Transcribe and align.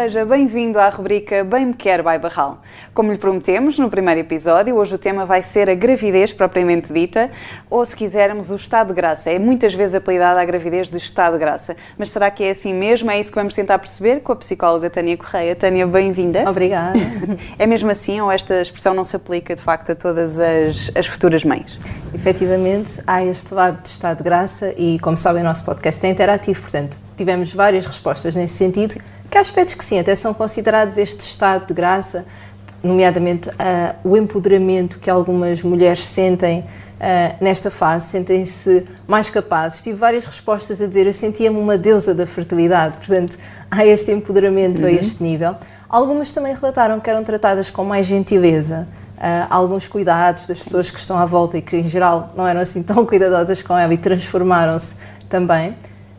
seja 0.00 0.24
bem-vindo 0.24 0.78
à 0.78 0.88
rubrica 0.90 1.42
Bem 1.42 1.66
Me 1.66 1.74
Quer 1.74 2.04
by 2.04 2.18
Barral. 2.22 2.62
Como 2.94 3.10
lhe 3.10 3.18
prometemos 3.18 3.80
no 3.80 3.90
primeiro 3.90 4.20
episódio, 4.20 4.76
hoje 4.76 4.94
o 4.94 4.98
tema 4.98 5.26
vai 5.26 5.42
ser 5.42 5.68
a 5.68 5.74
gravidez 5.74 6.32
propriamente 6.32 6.92
dita, 6.92 7.32
ou 7.68 7.84
se 7.84 7.96
quisermos, 7.96 8.52
o 8.52 8.54
estado 8.54 8.88
de 8.88 8.94
graça. 8.94 9.28
É 9.28 9.40
muitas 9.40 9.74
vezes 9.74 9.96
apelidada 9.96 10.40
a 10.40 10.44
gravidez 10.44 10.88
de 10.88 10.98
estado 10.98 11.32
de 11.32 11.40
graça. 11.40 11.76
Mas 11.98 12.10
será 12.10 12.30
que 12.30 12.44
é 12.44 12.50
assim 12.50 12.72
mesmo? 12.72 13.10
É 13.10 13.18
isso 13.18 13.30
que 13.30 13.34
vamos 13.34 13.54
tentar 13.54 13.76
perceber 13.80 14.20
com 14.20 14.30
a 14.30 14.36
psicóloga 14.36 14.88
Tânia 14.88 15.16
Correia. 15.16 15.56
Tânia, 15.56 15.84
bem-vinda. 15.84 16.48
Obrigada. 16.48 16.96
É 17.58 17.66
mesmo 17.66 17.90
assim 17.90 18.20
ou 18.20 18.30
esta 18.30 18.60
expressão 18.60 18.94
não 18.94 19.04
se 19.04 19.16
aplica 19.16 19.54
de 19.56 19.60
facto 19.60 19.90
a 19.90 19.94
todas 19.94 20.38
as, 20.38 20.92
as 20.94 21.06
futuras 21.08 21.42
mães? 21.42 21.76
Efetivamente, 22.14 23.02
há 23.04 23.24
este 23.24 23.52
lado 23.52 23.82
de 23.82 23.88
estado 23.88 24.18
de 24.18 24.22
graça 24.22 24.72
e, 24.76 24.98
como 25.00 25.16
sabem, 25.16 25.42
o 25.42 25.44
nosso 25.44 25.64
podcast 25.64 26.04
é 26.06 26.10
interativo, 26.10 26.60
portanto, 26.60 26.98
tivemos 27.16 27.52
várias 27.52 27.84
respostas 27.84 28.36
nesse 28.36 28.54
sentido, 28.54 29.00
que 29.30 29.38
aspectos 29.38 29.74
que 29.74 29.84
sim, 29.84 29.98
até 29.98 30.14
são 30.14 30.32
considerados 30.32 30.96
este 30.96 31.20
estado 31.20 31.66
de 31.66 31.74
graça, 31.74 32.24
nomeadamente 32.82 33.48
uh, 33.48 33.54
o 34.04 34.16
empoderamento 34.16 34.98
que 34.98 35.10
algumas 35.10 35.62
mulheres 35.62 36.04
sentem 36.04 36.60
uh, 36.60 36.64
nesta 37.40 37.70
fase, 37.70 38.06
sentem-se 38.06 38.84
mais 39.06 39.28
capazes. 39.30 39.82
Tive 39.82 39.98
várias 39.98 40.26
respostas 40.26 40.80
a 40.80 40.86
dizer, 40.86 41.06
eu 41.06 41.12
sentia-me 41.12 41.58
uma 41.58 41.76
deusa 41.76 42.14
da 42.14 42.26
fertilidade, 42.26 42.96
portanto, 42.98 43.36
há 43.70 43.84
este 43.84 44.12
empoderamento 44.12 44.80
uhum. 44.80 44.88
a 44.88 44.92
este 44.92 45.22
nível. 45.22 45.56
Algumas 45.88 46.32
também 46.32 46.54
relataram 46.54 47.00
que 47.00 47.08
eram 47.08 47.24
tratadas 47.24 47.70
com 47.70 47.84
mais 47.84 48.06
gentileza, 48.06 48.86
uh, 49.16 49.46
alguns 49.50 49.88
cuidados 49.88 50.46
das 50.46 50.62
pessoas 50.62 50.90
que 50.90 50.98
estão 50.98 51.18
à 51.18 51.26
volta 51.26 51.58
e 51.58 51.62
que, 51.62 51.76
em 51.76 51.88
geral, 51.88 52.32
não 52.36 52.46
eram 52.46 52.60
assim 52.60 52.82
tão 52.82 53.04
cuidadosas 53.04 53.62
com 53.62 53.76
ela 53.76 53.92
e 53.92 53.98
transformaram-se 53.98 54.94
também. 55.28 55.74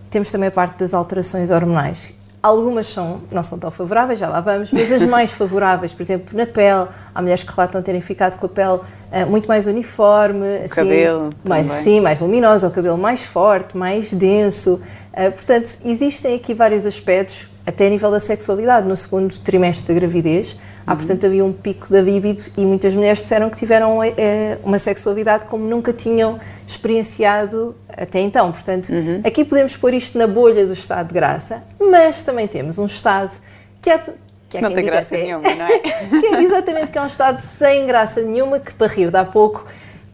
Temos 0.09 0.31
também 0.31 0.47
a 0.47 0.51
parte 0.51 0.79
das 0.79 0.93
alterações 0.93 1.51
hormonais. 1.51 2.18
Algumas 2.41 2.87
são, 2.87 3.21
não 3.31 3.43
são 3.43 3.59
tão 3.59 3.69
favoráveis, 3.69 4.17
já 4.17 4.29
lá 4.29 4.39
vamos, 4.39 4.71
mas 4.71 4.89
as 4.91 5.01
mais 5.03 5.31
favoráveis, 5.31 5.91
por 5.91 6.01
exemplo, 6.01 6.37
na 6.37 6.45
pele, 6.45 6.87
há 7.13 7.21
mulheres 7.21 7.43
que 7.43 7.51
relatam 7.53 7.81
terem 7.81 7.99
ficado 7.99 8.37
com 8.39 8.45
a 8.45 8.49
pele 8.49 8.75
uh, 8.77 9.29
muito 9.29 9.45
mais 9.45 9.67
uniforme, 9.67 10.45
o 10.45 10.63
assim, 10.63 10.75
cabelo 10.75 11.29
mais, 11.43 11.67
também. 11.67 11.83
sim, 11.83 11.99
mais 11.99 12.19
luminosa, 12.19 12.67
o 12.67 12.71
cabelo 12.71 12.97
mais 12.97 13.25
forte, 13.25 13.75
mais 13.75 14.13
denso. 14.13 14.81
Uh, 15.11 15.31
portanto, 15.33 15.79
existem 15.83 16.33
aqui 16.33 16.53
vários 16.53 16.85
aspectos, 16.85 17.49
até 17.65 17.87
a 17.87 17.89
nível 17.89 18.09
da 18.09 18.21
sexualidade, 18.21 18.87
no 18.87 18.95
segundo 18.95 19.37
trimestre 19.39 19.93
da 19.93 19.99
gravidez, 19.99 20.57
Há, 20.89 20.95
portanto, 20.95 21.23
havia 21.23 21.45
um 21.45 21.53
pico 21.53 21.87
da 21.87 22.01
libido 22.01 22.41
e 22.57 22.65
muitas 22.65 22.95
mulheres 22.95 23.19
disseram 23.19 23.47
que 23.47 23.57
tiveram 23.57 24.01
é, 24.01 24.57
uma 24.63 24.79
sexualidade 24.79 25.45
como 25.45 25.63
nunca 25.63 25.93
tinham 25.93 26.39
experienciado 26.65 27.75
até 27.99 28.19
então. 28.19 28.51
Portanto, 28.51 28.89
uhum. 28.89 29.21
aqui 29.23 29.43
podemos 29.43 29.75
pôr 29.75 29.93
isto 29.93 30.17
na 30.17 30.27
bolha 30.27 30.65
do 30.65 30.73
estado 30.73 31.07
de 31.07 31.13
graça, 31.13 31.61
mas 31.79 32.23
também 32.23 32.47
temos 32.47 32.79
um 32.79 32.85
estado 32.85 33.37
que 33.81 33.89
é 33.89 34.03
que 34.49 34.57
é 34.57 34.61
não 34.61 34.73
tem 34.73 34.83
graça 34.83 35.13
até, 35.13 35.23
nenhuma, 35.23 35.53
não 35.53 35.65
é? 35.65 35.77
que 36.19 36.25
é 36.25 36.41
exatamente 36.41 36.91
que 36.91 36.97
é 36.97 37.01
um 37.01 37.05
estado 37.05 37.39
sem 37.39 37.85
graça 37.85 38.21
nenhuma, 38.21 38.59
que 38.59 38.73
para 38.73 38.87
rir 38.87 39.11
dá 39.11 39.23
pouco, 39.23 39.65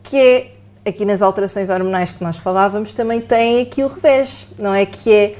que 0.03 0.17
é 0.17 0.52
aqui 0.89 1.06
nas 1.06 1.22
alterações 1.22 1.69
hormonais 1.69 2.11
que 2.11 2.22
nós 2.22 2.36
falávamos, 2.36 2.94
também 2.94 3.22
tem 3.22 3.61
aqui 3.61 3.81
o 3.81 3.88
revés, 3.88 4.45
não 4.59 4.73
é? 4.73 4.86
Que 4.86 5.11
é 5.11 5.36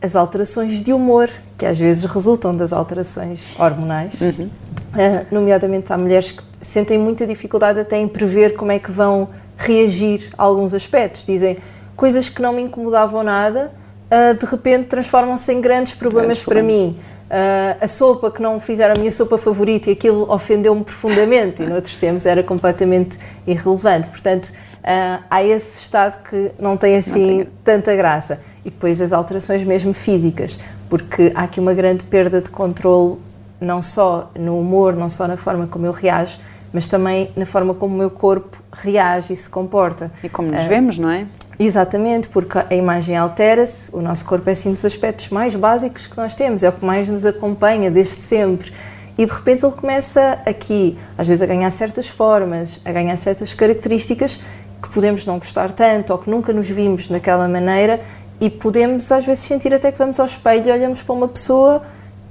as 0.00 0.14
alterações 0.14 0.80
de 0.80 0.92
humor, 0.92 1.28
que 1.58 1.66
às 1.66 1.78
vezes 1.78 2.04
resultam 2.04 2.56
das 2.56 2.72
alterações 2.72 3.42
hormonais, 3.58 4.14
uhum. 4.20 4.46
uh, 4.46 5.26
nomeadamente 5.32 5.92
há 5.92 5.98
mulheres 5.98 6.30
que 6.30 6.42
sentem 6.60 6.98
muita 6.98 7.26
dificuldade 7.26 7.80
até 7.80 7.98
em 7.98 8.06
prever 8.06 8.54
como 8.54 8.70
é 8.70 8.78
que 8.78 8.92
vão 8.92 9.28
reagir 9.56 10.30
a 10.36 10.42
alguns 10.42 10.74
aspectos. 10.74 11.24
Dizem 11.24 11.56
coisas 11.96 12.28
que 12.28 12.40
não 12.42 12.52
me 12.52 12.62
incomodavam 12.62 13.22
nada, 13.22 13.72
uh, 14.10 14.38
de 14.38 14.44
repente 14.46 14.86
transformam-se 14.86 15.52
em 15.52 15.60
grandes 15.60 15.94
problemas 15.94 16.42
para 16.42 16.62
mim. 16.62 16.98
Uh, 17.24 17.76
a 17.80 17.88
sopa 17.88 18.30
que 18.30 18.40
não 18.40 18.60
fizeram 18.60 18.94
a 18.94 18.98
minha 18.98 19.10
sopa 19.10 19.38
favorita 19.38 19.88
e 19.90 19.94
aquilo 19.94 20.30
ofendeu-me 20.30 20.84
profundamente 20.84 21.62
e 21.62 21.66
noutros 21.66 21.98
tempos 21.98 22.26
era 22.26 22.42
completamente 22.42 23.18
irrelevante. 23.46 24.08
Portanto, 24.08 24.50
uh, 24.50 25.24
há 25.30 25.42
esse 25.42 25.82
estado 25.82 26.22
que 26.22 26.52
não 26.58 26.76
tem 26.76 26.96
assim 26.96 27.38
não 27.38 27.46
tanta 27.64 27.94
graça. 27.96 28.40
E 28.64 28.70
depois 28.70 28.98
as 29.00 29.12
alterações 29.12 29.62
mesmo 29.62 29.92
físicas 29.92 30.58
porque 30.88 31.32
há 31.34 31.42
aqui 31.42 31.58
uma 31.58 31.74
grande 31.74 32.04
perda 32.04 32.40
de 32.40 32.50
controle, 32.50 33.16
não 33.60 33.82
só 33.82 34.30
no 34.38 34.58
humor, 34.60 34.94
não 34.94 35.08
só 35.08 35.26
na 35.26 35.36
forma 35.36 35.66
como 35.66 35.86
eu 35.86 35.92
reajo, 35.92 36.38
mas 36.74 36.88
também 36.88 37.30
na 37.36 37.46
forma 37.46 37.72
como 37.72 37.94
o 37.94 37.98
meu 37.98 38.10
corpo 38.10 38.60
reage 38.72 39.32
e 39.32 39.36
se 39.36 39.48
comporta. 39.48 40.10
E 40.24 40.28
como 40.28 40.50
nos 40.50 40.64
uh, 40.64 40.68
vemos, 40.68 40.98
não 40.98 41.08
é? 41.08 41.24
Exatamente, 41.56 42.28
porque 42.28 42.58
a 42.58 42.74
imagem 42.74 43.16
altera-se, 43.16 43.94
o 43.94 44.02
nosso 44.02 44.24
corpo 44.24 44.48
é 44.50 44.52
assim 44.52 44.72
dos 44.72 44.84
aspectos 44.84 45.30
mais 45.30 45.54
básicos 45.54 46.08
que 46.08 46.16
nós 46.16 46.34
temos, 46.34 46.64
é 46.64 46.68
o 46.68 46.72
que 46.72 46.84
mais 46.84 47.08
nos 47.08 47.24
acompanha 47.24 47.92
desde 47.92 48.20
sempre. 48.20 48.72
E 49.16 49.24
de 49.24 49.30
repente 49.30 49.64
ele 49.64 49.72
começa 49.72 50.40
aqui, 50.44 50.98
às 51.16 51.28
vezes, 51.28 51.40
a 51.40 51.46
ganhar 51.46 51.70
certas 51.70 52.08
formas, 52.08 52.80
a 52.84 52.90
ganhar 52.90 53.14
certas 53.14 53.54
características 53.54 54.40
que 54.82 54.88
podemos 54.88 55.24
não 55.24 55.38
gostar 55.38 55.70
tanto 55.70 56.12
ou 56.12 56.18
que 56.18 56.28
nunca 56.28 56.52
nos 56.52 56.68
vimos 56.68 57.06
daquela 57.06 57.46
maneira 57.46 58.00
e 58.40 58.50
podemos 58.50 59.10
às 59.12 59.24
vezes 59.24 59.44
sentir 59.44 59.72
até 59.72 59.92
que 59.92 59.98
vamos 59.98 60.18
ao 60.18 60.26
espelho 60.26 60.68
e 60.68 60.72
olhamos 60.72 61.02
para 61.04 61.14
uma 61.14 61.28
pessoa 61.28 61.82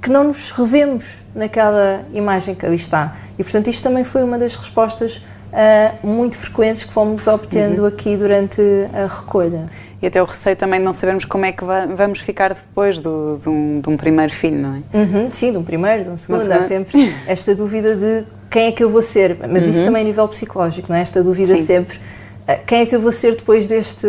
que 0.04 0.10
não 0.10 0.24
nos 0.24 0.50
revemos 0.50 1.16
naquela 1.34 2.04
imagem 2.12 2.54
que 2.54 2.66
ali 2.66 2.76
está. 2.76 3.16
E 3.38 3.42
portanto 3.42 3.70
isto 3.70 3.82
também 3.82 4.04
foi 4.04 4.22
uma 4.22 4.38
das 4.38 4.54
respostas 4.54 5.16
uh, 5.16 6.06
muito 6.06 6.36
frequentes 6.36 6.84
que 6.84 6.92
fomos 6.92 7.26
obtendo 7.26 7.80
uhum. 7.80 7.88
aqui 7.88 8.14
durante 8.14 8.60
a 8.92 9.06
recolha. 9.06 9.70
E 10.02 10.06
até 10.06 10.22
o 10.22 10.26
receio 10.26 10.54
também 10.56 10.78
de 10.78 10.84
não 10.84 10.92
sabermos 10.92 11.24
como 11.24 11.46
é 11.46 11.52
que 11.52 11.64
vamos 11.96 12.20
ficar 12.20 12.52
depois 12.52 12.98
do, 12.98 13.38
de, 13.38 13.48
um, 13.48 13.80
de 13.80 13.88
um 13.88 13.96
primeiro 13.96 14.34
filho, 14.34 14.58
não 14.58 14.74
é? 14.74 14.98
Uhum, 14.98 15.32
sim, 15.32 15.50
de 15.50 15.56
um 15.56 15.64
primeiro, 15.64 16.04
de 16.04 16.10
um 16.10 16.16
segundo. 16.18 16.52
Há 16.52 16.60
sempre 16.60 17.14
esta 17.26 17.54
dúvida 17.54 17.96
de 17.96 18.24
quem 18.50 18.66
é 18.66 18.72
que 18.72 18.84
eu 18.84 18.90
vou 18.90 19.00
ser, 19.00 19.38
mas 19.48 19.64
uhum. 19.64 19.70
isso 19.70 19.84
também 19.84 20.02
a 20.02 20.04
nível 20.04 20.28
psicológico, 20.28 20.88
não 20.90 20.98
é? 20.98 21.00
Esta 21.00 21.22
dúvida 21.22 21.56
sim. 21.56 21.62
sempre, 21.62 21.96
uh, 21.96 22.58
quem 22.66 22.82
é 22.82 22.86
que 22.86 22.94
eu 22.94 23.00
vou 23.00 23.10
ser 23.10 23.36
depois 23.36 23.66
deste, 23.66 24.06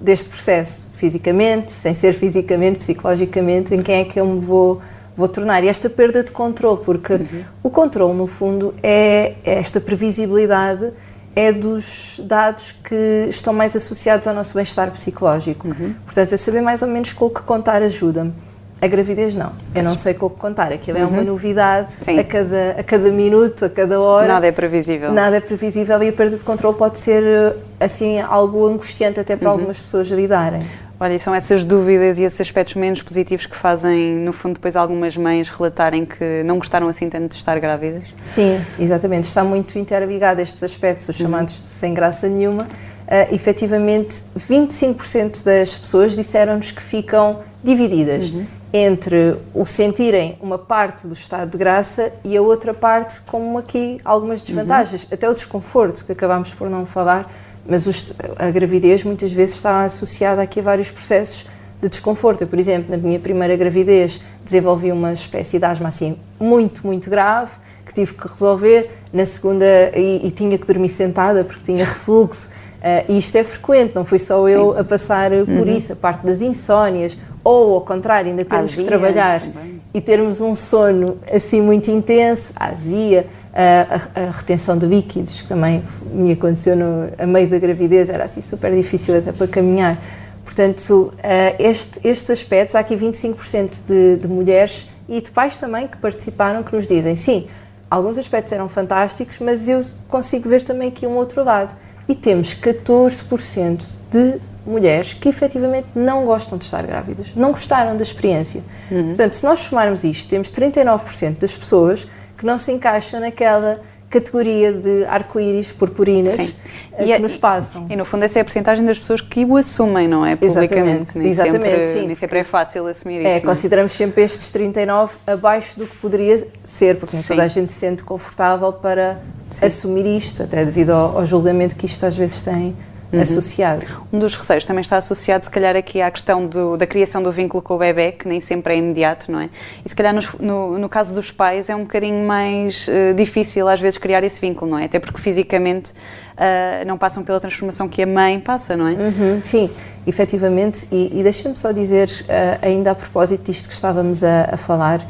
deste 0.00 0.28
processo? 0.28 0.86
fisicamente, 0.96 1.70
sem 1.72 1.94
ser 1.94 2.14
fisicamente, 2.14 2.78
psicologicamente, 2.78 3.74
em 3.74 3.82
quem 3.82 3.96
é 3.96 4.04
que 4.04 4.18
eu 4.18 4.26
me 4.26 4.40
vou, 4.40 4.80
vou 5.16 5.28
tornar. 5.28 5.64
Esta 5.64 5.88
perda 5.88 6.22
de 6.22 6.30
controle, 6.30 6.80
porque 6.84 7.14
uhum. 7.14 7.44
o 7.62 7.70
controle, 7.70 8.14
no 8.14 8.26
fundo, 8.26 8.74
é 8.82 9.34
esta 9.44 9.80
previsibilidade 9.80 10.92
é 11.36 11.52
dos 11.52 12.18
dados 12.24 12.72
que 12.72 13.26
estão 13.28 13.52
mais 13.52 13.76
associados 13.76 14.26
ao 14.26 14.34
nosso 14.34 14.54
bem-estar 14.54 14.90
psicológico. 14.90 15.68
Uhum. 15.68 15.94
Portanto, 16.02 16.32
eu 16.32 16.38
saber 16.38 16.62
mais 16.62 16.80
ou 16.80 16.88
menos 16.88 17.12
com 17.12 17.26
o 17.26 17.30
que 17.30 17.42
contar 17.42 17.82
ajuda-me. 17.82 18.32
A 18.80 18.86
gravidez 18.86 19.34
não, 19.34 19.52
eu 19.74 19.82
não 19.82 19.96
sei 19.96 20.12
com 20.12 20.26
o 20.26 20.30
que 20.30 20.38
contar, 20.38 20.70
aquilo 20.70 20.98
uhum. 20.98 21.04
é 21.04 21.06
uma 21.06 21.18
uhum. 21.18 21.24
novidade 21.24 21.94
a 22.06 22.24
cada, 22.24 22.76
a 22.78 22.82
cada 22.82 23.10
minuto, 23.10 23.64
a 23.64 23.70
cada 23.70 23.98
hora. 23.98 24.28
Nada 24.28 24.46
é 24.46 24.52
previsível. 24.52 25.12
Nada 25.12 25.36
é 25.36 25.40
previsível 25.40 26.02
e 26.02 26.08
a 26.08 26.12
perda 26.12 26.36
de 26.36 26.44
controle 26.44 26.76
pode 26.76 26.98
ser 26.98 27.56
assim 27.80 28.20
algo 28.20 28.66
angustiante 28.66 29.18
até 29.18 29.34
para 29.34 29.48
uhum. 29.48 29.54
algumas 29.54 29.80
pessoas 29.80 30.08
lidarem. 30.08 30.60
Olha, 30.98 31.14
e 31.14 31.18
são 31.18 31.34
essas 31.34 31.62
dúvidas 31.62 32.18
e 32.18 32.22
esses 32.22 32.40
aspectos 32.40 32.74
menos 32.74 33.02
positivos 33.02 33.44
que 33.44 33.54
fazem, 33.54 34.16
no 34.16 34.32
fundo, 34.32 34.54
depois 34.54 34.76
algumas 34.76 35.14
mães 35.14 35.50
relatarem 35.50 36.06
que 36.06 36.42
não 36.42 36.56
gostaram 36.56 36.88
assim 36.88 37.10
tanto 37.10 37.32
de 37.32 37.36
estar 37.36 37.58
grávidas? 37.60 38.04
Sim, 38.24 38.58
exatamente. 38.78 39.24
Está 39.24 39.44
muito 39.44 39.78
interligado 39.78 40.40
estes 40.40 40.62
aspectos, 40.62 41.06
os 41.08 41.16
chamados 41.16 41.58
uhum. 41.58 41.62
de 41.62 41.68
sem 41.68 41.92
graça 41.92 42.28
nenhuma. 42.28 42.62
Uh, 42.62 43.34
efetivamente, 43.34 44.22
25% 44.38 45.44
das 45.44 45.76
pessoas 45.76 46.16
disseram-nos 46.16 46.72
que 46.72 46.82
ficam 46.82 47.40
divididas 47.62 48.30
uhum. 48.30 48.46
entre 48.72 49.36
o 49.52 49.66
sentirem 49.66 50.38
uma 50.40 50.56
parte 50.58 51.06
do 51.06 51.12
estado 51.12 51.50
de 51.50 51.58
graça 51.58 52.10
e 52.24 52.36
a 52.36 52.42
outra 52.42 52.72
parte 52.72 53.20
como 53.20 53.58
aqui 53.58 53.98
algumas 54.02 54.40
desvantagens, 54.40 55.02
uhum. 55.02 55.08
até 55.12 55.28
o 55.28 55.34
desconforto, 55.34 56.06
que 56.06 56.12
acabamos 56.12 56.54
por 56.54 56.70
não 56.70 56.86
falar, 56.86 57.30
mas 57.68 57.86
os, 57.86 58.12
a 58.38 58.50
gravidez 58.50 59.04
muitas 59.04 59.32
vezes 59.32 59.56
está 59.56 59.84
associada 59.84 60.42
aqui 60.42 60.60
a 60.60 60.62
vários 60.62 60.90
processos 60.90 61.46
de 61.80 61.88
desconforto. 61.88 62.42
Eu, 62.42 62.48
por 62.48 62.58
exemplo, 62.58 62.90
na 62.90 62.96
minha 62.96 63.18
primeira 63.18 63.56
gravidez 63.56 64.20
desenvolvi 64.44 64.92
uma 64.92 65.12
espécie 65.12 65.58
de 65.58 65.64
asma 65.64 65.88
assim 65.88 66.16
muito, 66.40 66.86
muito 66.86 67.10
grave 67.10 67.52
que 67.84 67.92
tive 67.92 68.14
que 68.14 68.28
resolver. 68.28 68.90
Na 69.12 69.24
segunda, 69.24 69.64
e, 69.94 70.26
e 70.26 70.30
tinha 70.30 70.58
que 70.58 70.66
dormir 70.66 70.88
sentada 70.88 71.44
porque 71.44 71.62
tinha 71.64 71.84
refluxo. 71.86 72.48
Uh, 72.76 73.12
e 73.12 73.18
isto 73.18 73.36
é 73.36 73.42
frequente, 73.42 73.94
não 73.94 74.04
fui 74.04 74.18
só 74.18 74.46
eu 74.48 74.74
Sim. 74.74 74.80
a 74.80 74.84
passar 74.84 75.30
por 75.30 75.48
uhum. 75.48 75.76
isso, 75.76 75.92
a 75.92 75.96
parte 75.96 76.24
das 76.24 76.40
insónias, 76.40 77.16
ou 77.42 77.74
ao 77.74 77.80
contrário, 77.80 78.30
ainda 78.30 78.44
temos 78.44 78.72
azia, 78.72 78.82
que 78.82 78.88
trabalhar 78.88 79.40
também. 79.40 79.80
e 79.94 80.00
termos 80.00 80.40
um 80.40 80.54
sono 80.54 81.16
assim 81.32 81.60
muito 81.60 81.90
intenso, 81.90 82.52
azia, 82.54 83.26
a, 83.56 84.20
a, 84.20 84.30
retenção 84.30 84.76
de 84.76 84.86
líquidos, 84.86 85.40
que 85.40 85.48
também 85.48 85.82
me 86.12 86.32
aconteceu 86.32 86.76
no, 86.76 87.08
a 87.18 87.26
meio 87.26 87.48
da 87.48 87.58
gravidez, 87.58 88.10
era 88.10 88.24
assim 88.24 88.42
super 88.42 88.74
difícil 88.74 89.16
até 89.16 89.32
para 89.32 89.48
caminhar. 89.48 89.98
Portanto, 90.44 91.12
este, 91.58 92.00
estes 92.06 92.30
aspectos, 92.30 92.76
há 92.76 92.80
aqui 92.80 92.96
25% 92.96 93.84
de, 93.86 94.16
de 94.16 94.28
mulheres 94.28 94.88
e 95.08 95.20
de 95.20 95.30
pais 95.30 95.56
também 95.56 95.88
que 95.88 95.96
participaram 95.96 96.62
que 96.62 96.74
nos 96.74 96.86
dizem, 96.86 97.16
sim, 97.16 97.48
alguns 97.90 98.18
aspectos 98.18 98.52
eram 98.52 98.68
fantásticos, 98.68 99.38
mas 99.40 99.68
eu 99.68 99.84
consigo 100.08 100.48
ver 100.48 100.62
também 100.62 100.88
aqui 100.88 101.06
um 101.06 101.16
outro 101.16 101.42
lado. 101.42 101.74
E 102.08 102.14
temos 102.14 102.54
14% 102.54 103.82
de 104.10 104.38
mulheres 104.64 105.12
que 105.12 105.28
efetivamente 105.28 105.88
não 105.94 106.24
gostam 106.24 106.58
de 106.58 106.64
estar 106.64 106.84
grávidas, 106.84 107.34
não 107.34 107.50
gostaram 107.50 107.96
da 107.96 108.02
experiência. 108.02 108.62
Uhum. 108.90 109.08
Portanto, 109.08 109.34
se 109.34 109.44
nós 109.44 109.60
somarmos 109.60 110.04
isto, 110.04 110.28
temos 110.28 110.50
39% 110.50 111.38
das 111.38 111.54
pessoas 111.56 112.06
que 112.36 112.44
não 112.44 112.58
se 112.58 112.72
encaixam 112.72 113.20
naquela 113.20 113.80
categoria 114.08 114.72
de 114.72 115.04
arco-íris 115.06 115.72
purpurinas 115.72 116.34
Sim. 116.34 116.54
Eh, 116.92 117.04
que 117.04 117.12
é, 117.12 117.18
nos 117.18 117.36
passam. 117.36 117.86
E 117.90 117.96
no 117.96 118.04
fundo 118.04 118.24
essa 118.24 118.38
é 118.38 118.42
a 118.42 118.44
porcentagem 118.44 118.84
das 118.84 118.98
pessoas 118.98 119.20
que 119.20 119.44
o 119.44 119.56
assumem, 119.56 120.06
não 120.06 120.24
é? 120.24 120.36
Publicamente. 120.36 121.10
Exatamente, 121.10 121.18
nem 121.18 121.28
exatamente 121.28 121.68
sempre, 121.68 122.00
sim. 122.00 122.06
Nem 122.06 122.14
sempre 122.14 122.38
é 122.38 122.44
fácil 122.44 122.86
assumir 122.86 123.16
é, 123.16 123.20
isso. 123.20 123.28
É, 123.28 123.40
consideramos 123.40 123.92
sempre 123.92 124.22
estes 124.22 124.50
39 124.50 125.16
abaixo 125.26 125.78
do 125.78 125.86
que 125.86 125.96
poderia 125.96 126.46
ser, 126.64 126.96
porque 126.96 127.16
toda 127.26 127.42
a 127.42 127.48
gente 127.48 127.72
se 127.72 127.80
sente 127.80 128.02
confortável 128.04 128.72
para 128.72 129.18
sim. 129.50 129.66
assumir 129.66 130.06
isto, 130.06 130.44
até 130.44 130.64
devido 130.64 130.90
ao, 130.90 131.18
ao 131.18 131.26
julgamento 131.26 131.74
que 131.74 131.86
isto 131.86 132.06
às 132.06 132.16
vezes 132.16 132.42
tem 132.42 132.76
uhum. 133.12 133.20
associado. 133.20 133.86
Um 134.12 134.18
dos 134.18 134.36
receios 134.36 134.64
também 134.64 134.80
está 134.80 134.96
associado, 134.96 135.44
se 135.44 135.50
calhar, 135.50 135.76
aqui 135.76 136.00
à 136.00 136.10
questão 136.10 136.46
do, 136.46 136.76
da 136.76 136.86
criação 136.86 137.22
do 137.22 137.30
vínculo 137.30 137.62
com 137.62 137.74
o 137.74 137.78
bebê, 137.78 138.12
que 138.12 138.26
nem 138.26 138.40
sempre 138.40 138.74
é 138.74 138.76
imediato, 138.78 139.30
não 139.30 139.40
é? 139.40 139.50
E 139.84 139.88
se 139.88 139.94
calhar 139.94 140.14
no, 140.14 140.22
no, 140.40 140.78
no 140.78 140.88
caso 140.88 141.14
dos 141.14 141.30
pais 141.30 141.68
é 141.68 141.76
um 141.76 141.82
bocadinho 141.82 142.26
mais 142.26 142.88
uh, 142.88 143.14
difícil 143.14 143.68
às 143.68 143.80
vezes 143.80 143.98
criar 143.98 144.22
esse 144.24 144.40
vínculo, 144.40 144.70
não 144.70 144.78
é? 144.78 144.84
Até 144.84 144.98
porque 144.98 145.20
fisicamente 145.20 145.90
uh, 145.90 146.86
não 146.86 146.98
passam 146.98 147.22
pela 147.22 147.40
transformação 147.40 147.88
que 147.88 148.02
a 148.02 148.06
mãe 148.06 148.40
passa, 148.40 148.76
não 148.76 148.88
é? 148.88 148.92
Uhum, 148.92 149.40
sim, 149.42 149.70
efetivamente. 150.06 150.86
E, 150.90 151.20
e 151.20 151.22
deixa-me 151.22 151.56
só 151.56 151.72
dizer, 151.72 152.08
uh, 152.08 152.66
ainda 152.66 152.90
a 152.90 152.94
propósito 152.94 153.44
disto 153.44 153.68
que 153.68 153.74
estávamos 153.74 154.22
a, 154.22 154.50
a 154.52 154.56
falar, 154.56 155.06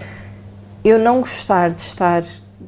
eu 0.84 0.98
não 0.98 1.20
gostar 1.20 1.70
de 1.70 1.80
estar 1.80 2.22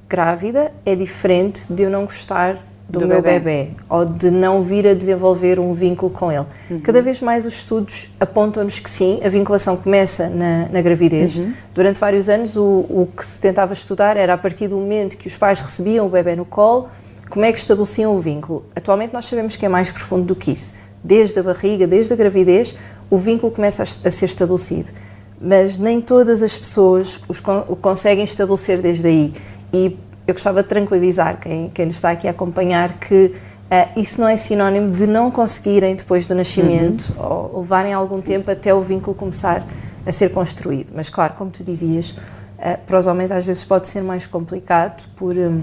grávida 0.08 0.72
é 0.84 0.94
diferente 0.94 1.72
de 1.72 1.82
eu 1.82 1.90
não 1.90 2.04
gostar 2.04 2.56
do, 2.88 3.00
do 3.00 3.06
meu 3.06 3.20
bebê. 3.20 3.38
bebê. 3.40 3.70
ou 3.88 4.06
de 4.06 4.31
não 4.31 4.62
vir 4.62 4.87
a 4.87 4.94
desenvolver 4.94 5.61
um 5.61 5.75
vínculo 5.75 6.11
com 6.11 6.32
ele. 6.32 6.46
Uhum. 6.70 6.81
Cada 6.81 7.02
vez 7.02 7.20
mais 7.20 7.44
os 7.44 7.55
estudos 7.55 8.11
apontam-nos 8.19 8.79
que 8.79 8.88
sim, 8.88 9.20
a 9.23 9.29
vinculação 9.29 9.76
começa 9.76 10.29
na, 10.29 10.69
na 10.73 10.81
gravidez. 10.81 11.37
Uhum. 11.37 11.52
Durante 11.75 12.00
vários 12.00 12.31
anos, 12.31 12.56
o, 12.56 12.62
o 12.88 13.08
que 13.14 13.25
se 13.25 13.38
tentava 13.38 13.75
estudar 13.75 14.17
era 14.17 14.32
a 14.32 14.38
partir 14.38 14.69
do 14.69 14.76
momento 14.76 15.19
que 15.19 15.26
os 15.26 15.37
pais 15.37 15.61
recebiam 15.61 16.06
o 16.06 16.08
bebê 16.08 16.35
no 16.35 16.46
colo, 16.46 16.88
como 17.29 17.44
é 17.44 17.52
que 17.52 17.58
estabeleciam 17.58 18.17
o 18.17 18.19
vínculo. 18.19 18.64
Atualmente, 18.75 19.12
nós 19.12 19.26
sabemos 19.26 19.55
que 19.55 19.67
é 19.67 19.69
mais 19.69 19.93
profundo 19.93 20.25
do 20.25 20.34
que 20.34 20.52
isso. 20.52 20.73
Desde 21.05 21.38
a 21.38 21.43
barriga, 21.43 21.87
desde 21.87 22.14
a 22.14 22.17
gravidez, 22.17 22.75
o 23.11 23.19
vínculo 23.19 23.52
começa 23.52 23.82
a, 23.82 24.08
a 24.08 24.11
ser 24.11 24.25
estabelecido. 24.25 24.91
Mas 25.38 25.79
nem 25.79 26.00
todas 26.00 26.43
as 26.43 26.56
pessoas 26.56 27.20
os, 27.29 27.41
o 27.69 27.76
conseguem 27.76 28.25
estabelecer 28.25 28.79
desde 28.81 29.06
aí. 29.06 29.34
E 29.73 29.96
eu 30.28 30.34
gostava 30.34 30.62
de 30.62 30.69
tranquilizar 30.69 31.40
quem, 31.40 31.70
quem 31.70 31.86
nos 31.86 31.96
está 31.96 32.10
aqui 32.10 32.28
a 32.28 32.32
acompanhar 32.32 32.98
que 33.00 33.34
uh, 33.34 33.98
isso 33.98 34.20
não 34.20 34.28
é 34.28 34.36
sinónimo 34.36 34.94
de 34.94 35.06
não 35.06 35.30
conseguirem 35.30 35.96
depois 35.96 36.26
do 36.26 36.34
nascimento 36.34 37.10
uhum. 37.16 37.50
ou 37.54 37.60
levarem 37.60 37.94
algum 37.94 38.20
tempo 38.20 38.50
até 38.50 38.75
o 38.75 38.82
vínculo 38.82 39.16
começar 39.16 39.66
a 40.04 40.12
ser 40.12 40.28
construído. 40.28 40.92
Mas, 40.94 41.08
claro, 41.08 41.32
como 41.32 41.50
tu 41.50 41.64
dizias, 41.64 42.10
uh, 42.10 42.78
para 42.86 42.98
os 42.98 43.06
homens 43.06 43.32
às 43.32 43.46
vezes 43.46 43.64
pode 43.64 43.88
ser 43.88 44.02
mais 44.02 44.26
complicado 44.26 45.08
por. 45.16 45.34
Um, 45.34 45.62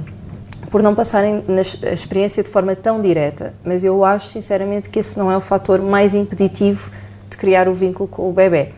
por 0.71 0.81
não 0.81 0.95
passarem 0.95 1.45
na 1.47 1.61
experiência 1.61 2.43
de 2.43 2.49
forma 2.49 2.75
tão 2.75 2.99
direta, 2.99 3.53
mas 3.63 3.83
eu 3.83 4.03
acho 4.03 4.27
sinceramente 4.27 4.89
que 4.89 4.99
esse 4.99 5.17
não 5.17 5.31
é 5.31 5.37
o 5.37 5.39
fator 5.39 5.79
mais 5.79 6.15
impeditivo 6.15 6.89
de 7.29 7.37
criar 7.37 7.69
o 7.69 7.73
vínculo 7.73 8.09
com 8.09 8.27
o 8.27 8.33
bebê. 8.33 8.73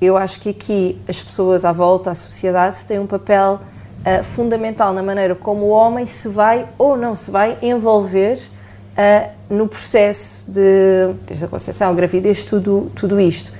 Eu 0.00 0.16
acho 0.16 0.40
que 0.40 0.50
aqui 0.50 1.02
as 1.06 1.20
pessoas 1.20 1.64
à 1.64 1.72
volta, 1.72 2.12
a 2.12 2.14
sociedade, 2.14 2.78
têm 2.86 2.98
um 2.98 3.08
papel 3.08 3.60
uh, 4.04 4.24
fundamental 4.24 4.92
na 4.92 5.02
maneira 5.02 5.34
como 5.34 5.66
o 5.66 5.68
homem 5.68 6.06
se 6.06 6.28
vai 6.28 6.66
ou 6.78 6.96
não 6.96 7.14
se 7.14 7.30
vai 7.30 7.56
envolver 7.62 8.38
uh, 8.38 9.30
no 9.48 9.68
processo 9.68 10.50
de, 10.50 11.14
desde 11.26 11.44
a 11.44 11.48
concepção, 11.48 11.94
gravidez, 11.94 12.44
tudo, 12.44 12.90
tudo 12.94 13.20
isto. 13.20 13.52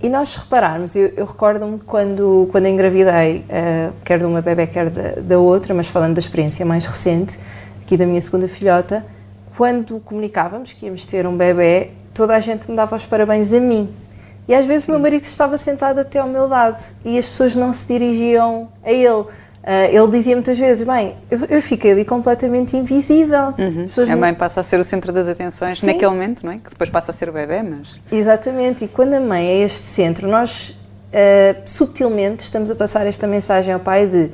E 0.00 0.08
nós 0.08 0.36
repararmos, 0.36 0.94
eu, 0.94 1.12
eu 1.16 1.26
recordo-me 1.26 1.80
quando, 1.80 2.48
quando 2.52 2.66
engravidei, 2.66 3.44
uh, 3.48 3.92
quer 4.04 4.18
de 4.18 4.24
uma 4.24 4.40
bebê, 4.40 4.66
quer 4.66 4.90
da, 4.90 5.20
da 5.20 5.38
outra, 5.38 5.74
mas 5.74 5.88
falando 5.88 6.14
da 6.14 6.20
experiência 6.20 6.64
mais 6.64 6.86
recente, 6.86 7.38
aqui 7.82 7.96
da 7.96 8.06
minha 8.06 8.20
segunda 8.20 8.46
filhota, 8.46 9.04
quando 9.56 9.98
comunicávamos 10.00 10.72
que 10.72 10.86
íamos 10.86 11.04
ter 11.04 11.26
um 11.26 11.36
bebê, 11.36 11.90
toda 12.14 12.36
a 12.36 12.40
gente 12.40 12.70
me 12.70 12.76
dava 12.76 12.94
os 12.94 13.04
parabéns 13.04 13.52
a 13.52 13.58
mim. 13.58 13.92
E 14.46 14.54
às 14.54 14.64
vezes 14.66 14.86
o 14.86 14.92
meu 14.92 15.00
marido 15.00 15.24
estava 15.24 15.58
sentado 15.58 15.98
até 15.98 16.20
ao 16.20 16.28
meu 16.28 16.46
lado 16.46 16.82
e 17.04 17.18
as 17.18 17.28
pessoas 17.28 17.54
não 17.54 17.72
se 17.72 17.86
dirigiam 17.86 18.68
a 18.84 18.90
ele. 18.90 19.24
Uh, 19.62 19.94
ele 19.94 20.08
dizia 20.08 20.34
muitas 20.34 20.58
vezes, 20.58 20.86
bem, 20.86 21.14
eu, 21.30 21.38
eu 21.50 21.60
fiquei 21.62 21.92
ali 21.92 22.04
completamente 22.04 22.76
invisível. 22.76 23.54
Uhum. 23.58 24.12
A 24.12 24.16
mãe 24.16 24.34
passa 24.34 24.60
a 24.60 24.62
ser 24.62 24.80
o 24.80 24.84
centro 24.84 25.12
das 25.12 25.28
atenções 25.28 25.80
Sim. 25.80 25.86
naquele 25.86 26.10
momento, 26.10 26.46
não 26.46 26.52
é? 26.52 26.58
Que 26.58 26.70
depois 26.70 26.88
passa 26.88 27.10
a 27.10 27.14
ser 27.14 27.28
o 27.28 27.32
bebê, 27.32 27.62
mas... 27.62 28.00
Exatamente, 28.10 28.84
e 28.84 28.88
quando 28.88 29.14
a 29.14 29.20
mãe 29.20 29.46
é 29.46 29.58
este 29.58 29.84
centro, 29.84 30.28
nós 30.28 30.70
uh, 30.70 31.62
subtilmente 31.66 32.44
estamos 32.44 32.70
a 32.70 32.74
passar 32.74 33.06
esta 33.06 33.26
mensagem 33.26 33.74
ao 33.74 33.80
pai 33.80 34.06
de 34.06 34.30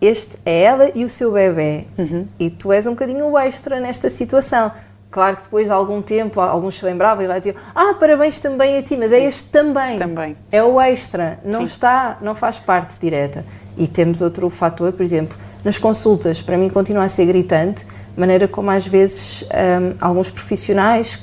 este 0.00 0.38
é 0.44 0.62
ela 0.62 0.92
e 0.94 1.04
o 1.04 1.08
seu 1.08 1.32
bebê, 1.32 1.86
uhum. 1.98 2.26
e 2.38 2.50
tu 2.50 2.72
és 2.72 2.86
um 2.86 2.90
bocadinho 2.90 3.26
o 3.26 3.38
extra 3.38 3.80
nesta 3.80 4.08
situação. 4.08 4.70
Claro 5.10 5.38
que 5.38 5.42
depois 5.44 5.66
de 5.66 5.72
algum 5.72 6.02
tempo, 6.02 6.40
alguns 6.40 6.78
se 6.78 6.84
lembravam 6.84 7.24
e 7.24 7.26
vai 7.26 7.40
dizer 7.40 7.56
ah, 7.74 7.94
parabéns 7.98 8.38
também 8.38 8.78
a 8.78 8.82
ti, 8.82 8.96
mas 8.96 9.12
é 9.12 9.24
este 9.24 9.50
também. 9.50 9.98
Também. 9.98 10.36
É 10.52 10.62
o 10.62 10.80
extra, 10.80 11.40
não 11.44 11.60
Sim. 11.60 11.64
está, 11.64 12.18
não 12.20 12.34
faz 12.34 12.60
parte 12.60 13.00
direta. 13.00 13.44
E 13.78 13.86
temos 13.86 14.20
outro 14.20 14.50
fator, 14.50 14.92
por 14.92 15.02
exemplo, 15.02 15.38
nas 15.64 15.78
consultas, 15.78 16.42
para 16.42 16.56
mim 16.56 16.68
continua 16.68 17.04
a 17.04 17.08
ser 17.08 17.26
gritante, 17.26 17.86
maneira 18.16 18.48
como 18.48 18.70
às 18.70 18.86
vezes 18.86 19.44
um, 19.44 19.94
alguns 20.00 20.30
profissionais 20.30 21.18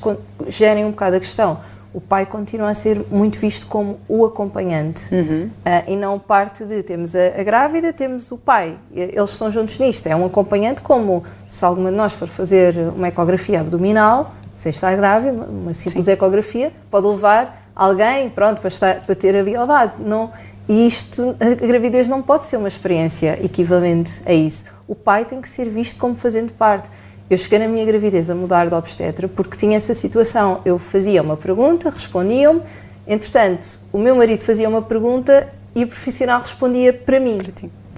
gerem 0.48 0.84
um 0.84 0.90
bocado 0.90 1.16
a 1.16 1.20
questão. 1.20 1.60
O 1.92 2.00
pai 2.00 2.26
continua 2.26 2.70
a 2.70 2.74
ser 2.74 3.04
muito 3.10 3.38
visto 3.38 3.66
como 3.66 3.98
o 4.06 4.24
acompanhante 4.24 5.14
uhum. 5.14 5.48
uh, 5.64 5.90
e 5.90 5.96
não 5.96 6.18
parte 6.18 6.64
de 6.64 6.82
temos 6.82 7.14
a, 7.14 7.28
a, 7.38 7.42
grávida, 7.42 7.92
temos 7.92 8.30
o 8.30 8.36
pai. 8.36 8.76
Eles 8.94 9.30
estão 9.30 9.50
juntos 9.50 9.78
nisto. 9.78 10.06
É 10.06 10.14
um 10.14 10.26
acompanhante, 10.26 10.82
como 10.82 11.24
se 11.48 11.64
alguma 11.64 11.90
de 11.90 11.96
nós 11.96 12.12
for 12.12 12.28
fazer 12.28 12.76
uma 12.94 13.08
ecografia 13.08 13.60
abdominal, 13.60 14.34
sem 14.54 14.70
estar 14.70 14.94
grávida, 14.94 15.32
uma 15.32 15.72
simples 15.72 16.06
Sim. 16.06 16.12
ecografia, 16.12 16.72
pode 16.90 17.06
levar 17.06 17.62
alguém, 17.74 18.28
pronto, 18.30 18.60
para, 18.60 18.68
estar, 18.68 19.00
para 19.00 19.14
ter 19.14 19.36
a 19.36 19.42
biolidade. 19.42 19.94
Não, 19.98 20.30
e 20.68 20.86
isto, 20.86 21.36
a 21.38 21.66
gravidez 21.66 22.08
não 22.08 22.20
pode 22.20 22.44
ser 22.44 22.56
uma 22.56 22.66
experiência 22.66 23.38
equivalente 23.42 24.20
a 24.26 24.32
isso. 24.32 24.64
O 24.88 24.94
pai 24.94 25.24
tem 25.24 25.40
que 25.40 25.48
ser 25.48 25.68
visto 25.68 25.98
como 25.98 26.14
fazendo 26.14 26.52
parte. 26.52 26.90
Eu 27.30 27.38
cheguei 27.38 27.58
na 27.58 27.68
minha 27.68 27.84
gravidez 27.84 28.30
a 28.30 28.34
mudar 28.34 28.68
de 28.68 28.74
obstetra 28.74 29.28
porque 29.28 29.56
tinha 29.56 29.76
essa 29.76 29.94
situação. 29.94 30.60
Eu 30.64 30.78
fazia 30.78 31.22
uma 31.22 31.36
pergunta, 31.36 31.90
respondiam-me, 31.90 32.62
entretanto, 33.06 33.80
o 33.92 33.98
meu 33.98 34.16
marido 34.16 34.42
fazia 34.42 34.68
uma 34.68 34.82
pergunta 34.82 35.52
e 35.74 35.84
o 35.84 35.86
profissional 35.86 36.40
respondia 36.40 36.92
para 36.92 37.20
mim, 37.20 37.38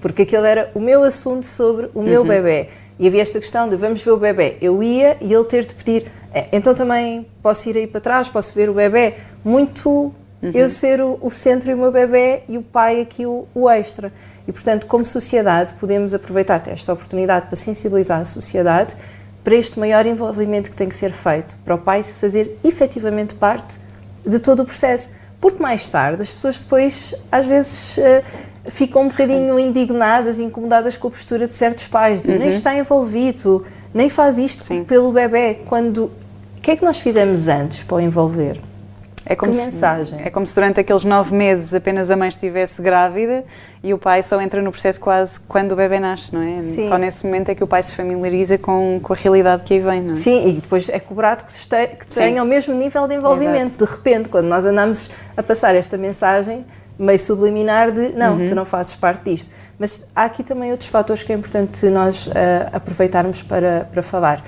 porque 0.01 0.23
aquele 0.23 0.47
era 0.47 0.71
o 0.75 0.79
meu 0.79 1.03
assunto 1.03 1.45
sobre 1.45 1.89
o 1.93 2.01
meu 2.01 2.21
uhum. 2.21 2.27
bebê. 2.27 2.69
E 2.99 3.07
havia 3.07 3.21
esta 3.21 3.39
questão 3.39 3.69
de 3.69 3.77
vamos 3.77 4.01
ver 4.01 4.11
o 4.11 4.17
bebê. 4.17 4.57
Eu 4.61 4.83
ia 4.83 5.17
e 5.21 5.33
ele 5.33 5.45
ter 5.45 5.65
de 5.65 5.73
pedir, 5.73 6.11
é, 6.33 6.47
então 6.51 6.73
também 6.73 7.25
posso 7.41 7.69
ir 7.69 7.77
aí 7.77 7.87
para 7.87 8.01
trás, 8.01 8.27
posso 8.27 8.53
ver 8.53 8.69
o 8.69 8.73
bebê. 8.73 9.15
Muito 9.43 10.13
Uhum. 10.41 10.51
Eu 10.53 10.69
ser 10.69 11.01
o, 11.01 11.19
o, 11.21 11.29
centro 11.29 11.69
e 11.69 11.73
o 11.73 11.77
meu 11.77 11.91
bebê 11.91 12.43
e 12.47 12.57
o 12.57 12.61
pai 12.61 13.01
aqui 13.01 13.25
o, 13.25 13.45
o, 13.53 13.69
extra. 13.69 14.11
E, 14.47 14.51
portanto, 14.51 14.85
como 14.87 15.05
sociedade, 15.05 15.73
podemos 15.73 16.13
aproveitar 16.13 16.61
esta 16.67 16.93
oportunidade 16.93 17.47
para 17.47 17.55
sensibilizar 17.55 18.21
a 18.21 18.25
sociedade 18.25 18.95
para 19.43 19.55
este 19.55 19.79
maior 19.79 20.05
envolvimento 20.05 20.69
que 20.69 20.75
tem 20.75 20.87
que 20.87 20.95
ser 20.95 21.11
feito, 21.11 21.55
para 21.65 21.75
o 21.75 21.77
pai 21.77 22.03
fazer 22.03 22.57
efetivamente 22.63 23.35
parte 23.35 23.79
de 24.25 24.39
todo 24.39 24.61
o 24.61 24.65
processo. 24.65 25.11
Porque 25.41 25.61
mais 25.61 25.87
tarde 25.87 26.21
as 26.21 26.31
pessoas 26.31 26.59
depois, 26.59 27.13
às 27.31 27.45
vezes, 27.45 27.97
uh, 27.97 28.01
ficam 28.69 29.03
um 29.03 29.07
bocadinho 29.07 29.55
Sim. 29.57 29.67
indignadas, 29.67 30.39
incomodadas 30.39 30.97
com 30.97 31.07
a 31.07 31.11
postura 31.11 31.47
de 31.47 31.53
certos 31.53 31.87
pais, 31.87 32.21
de 32.21 32.31
uhum. 32.31 32.39
nem 32.39 32.49
está 32.49 32.75
envolvido, 32.75 33.65
nem 33.93 34.09
faz 34.09 34.37
isto 34.37 34.63
Sim. 34.63 34.83
pelo 34.83 35.11
bebê, 35.11 35.59
quando... 35.65 36.11
O 36.57 36.61
que 36.61 36.71
é 36.71 36.75
que 36.75 36.83
nós 36.83 36.99
fizemos 36.99 37.47
antes 37.47 37.83
para 37.83 37.95
o 37.95 38.01
envolver? 38.01 38.59
É 39.25 39.35
como, 39.35 39.51
que 39.51 39.57
se, 39.57 39.65
mensagem. 39.65 40.19
é 40.23 40.29
como 40.29 40.47
se 40.47 40.55
durante 40.55 40.79
aqueles 40.79 41.03
nove 41.03 41.35
meses 41.35 41.73
apenas 41.73 42.09
a 42.09 42.15
mãe 42.15 42.29
estivesse 42.29 42.81
grávida 42.81 43.43
e 43.83 43.93
o 43.93 43.97
pai 43.97 44.23
só 44.23 44.41
entra 44.41 44.61
no 44.61 44.71
processo 44.71 44.99
quase 44.99 45.39
quando 45.41 45.73
o 45.73 45.75
bebê 45.75 45.99
nasce, 45.99 46.33
não 46.33 46.41
é? 46.41 46.59
Sim. 46.61 46.87
Só 46.87 46.97
nesse 46.97 47.25
momento 47.25 47.49
é 47.49 47.55
que 47.55 47.63
o 47.63 47.67
pai 47.67 47.83
se 47.83 47.95
familiariza 47.95 48.57
com, 48.57 48.99
com 49.01 49.13
a 49.13 49.15
realidade 49.15 49.63
que 49.63 49.73
aí 49.73 49.79
vem, 49.79 50.01
não 50.01 50.11
é? 50.11 50.15
Sim, 50.15 50.49
e 50.49 50.53
depois 50.53 50.89
é 50.89 50.99
cobrado 50.99 51.43
que, 51.43 51.51
este, 51.51 51.87
que 51.87 52.07
tenha 52.07 52.41
o 52.41 52.45
mesmo 52.45 52.73
nível 52.73 53.07
de 53.07 53.15
envolvimento. 53.15 53.75
Exato. 53.75 53.85
De 53.85 53.91
repente, 53.91 54.29
quando 54.29 54.47
nós 54.47 54.65
andamos 54.65 55.09
a 55.35 55.43
passar 55.43 55.75
esta 55.75 55.97
mensagem 55.97 56.65
meio 56.97 57.19
subliminar 57.19 57.91
de 57.91 58.09
não, 58.09 58.37
uhum. 58.37 58.45
tu 58.45 58.55
não 58.55 58.65
fazes 58.65 58.95
parte 58.95 59.31
disto. 59.31 59.49
Mas 59.79 60.05
há 60.13 60.25
aqui 60.25 60.43
também 60.43 60.71
outros 60.71 60.89
fatores 60.89 61.23
que 61.23 61.31
é 61.31 61.35
importante 61.35 61.85
nós 61.85 62.27
uh, 62.27 62.31
aproveitarmos 62.73 63.41
para, 63.41 63.87
para 63.91 64.03
falar. 64.03 64.43